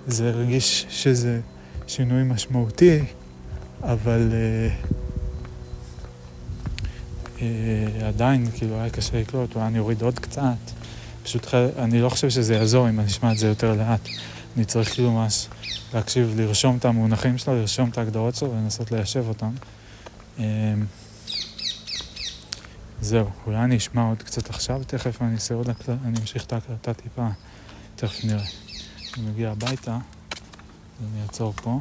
זה 0.06 0.28
הרגיש 0.28 0.86
שזה 0.88 1.40
שינוי 1.88 2.22
משמעותי, 2.22 3.00
אבל 3.82 4.32
אה, 4.32 4.68
אה, 7.42 8.08
עדיין, 8.08 8.50
כאילו, 8.54 8.80
היה 8.80 8.90
קשה 8.90 9.20
לקלוט, 9.20 9.54
אולי 9.54 9.66
אני 9.66 9.78
אוריד 9.78 10.02
עוד 10.02 10.18
קצת. 10.18 10.56
פשוט, 11.22 11.54
אני 11.54 12.00
לא 12.00 12.08
חושב 12.08 12.30
שזה 12.30 12.54
יעזור 12.54 12.88
אם 12.88 13.00
אני 13.00 13.08
אשמע 13.08 13.32
את 13.32 13.38
זה 13.38 13.46
יותר 13.46 13.74
לאט. 13.74 14.08
אני 14.56 14.64
צריך 14.64 14.94
כאילו 14.94 15.12
ממש 15.12 15.48
להקשיב, 15.94 16.34
לרשום 16.36 16.76
את 16.76 16.84
המונחים 16.84 17.38
שלו, 17.38 17.54
לרשום 17.54 17.88
את 17.88 17.98
ההגדרות 17.98 18.34
שלו 18.34 18.50
ולנסות 18.50 18.92
ליישב 18.92 19.24
אותם. 19.28 19.50
אה, 20.38 20.44
זהו, 23.00 23.26
אולי 23.46 23.58
אני 23.58 23.76
אשמע 23.76 24.08
עוד 24.08 24.22
קצת 24.22 24.50
עכשיו, 24.50 24.80
תכף 24.86 25.22
אני 25.22 25.34
אעשה 25.34 25.54
עוד 25.54 25.70
הקלטה, 25.70 25.94
אני 26.04 26.18
אמשיך 26.20 26.44
את 26.44 26.52
ההקלטה 26.52 26.94
טיפה, 26.94 27.28
תכף 27.96 28.24
נראה. 28.24 28.44
אני 29.16 29.30
מגיע 29.30 29.50
הביתה, 29.50 29.98
אני 31.00 31.22
אעצור 31.22 31.52
פה. 31.52 31.78